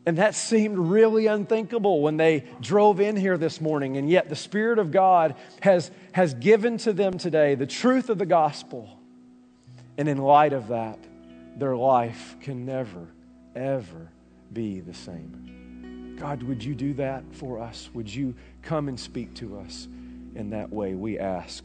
And 0.07 0.19
that 0.19 0.35
seemed 0.35 0.79
really 0.79 1.27
unthinkable 1.27 2.03
when 2.03 2.19
they 2.19 2.45
drove 2.61 3.01
in 3.01 3.17
here 3.17 3.39
this 3.39 3.61
morning. 3.61 3.97
And 3.97 4.11
yet, 4.11 4.29
the 4.29 4.37
Spirit 4.37 4.79
of 4.79 4.91
God 4.91 5.35
has, 5.63 5.91
has 6.13 6.35
given 6.35 6.77
to 6.79 6.93
them 6.93 7.17
today 7.17 7.55
the 7.55 7.67
truth 7.67 8.11
of 8.11 8.19
the 8.19 8.27
gospel. 8.27 8.99
And 9.97 10.09
in 10.09 10.19
light 10.19 10.53
of 10.53 10.69
that, 10.69 10.99
their 11.57 11.77
life 11.77 12.37
can 12.41 12.67
never, 12.67 13.07
ever 13.55 14.11
be 14.53 14.81
the 14.81 14.93
same. 14.93 16.17
God, 16.19 16.43
would 16.43 16.63
you 16.63 16.75
do 16.75 16.95
that 16.95 17.25
for 17.33 17.61
us? 17.61 17.89
Would 17.95 18.13
you 18.13 18.35
come 18.63 18.89
and 18.89 18.99
speak 18.99 19.35
to 19.37 19.59
us 19.59 19.89
in 20.35 20.51
that 20.51 20.71
way? 20.71 20.95
We 20.95 21.19
ask. 21.19 21.65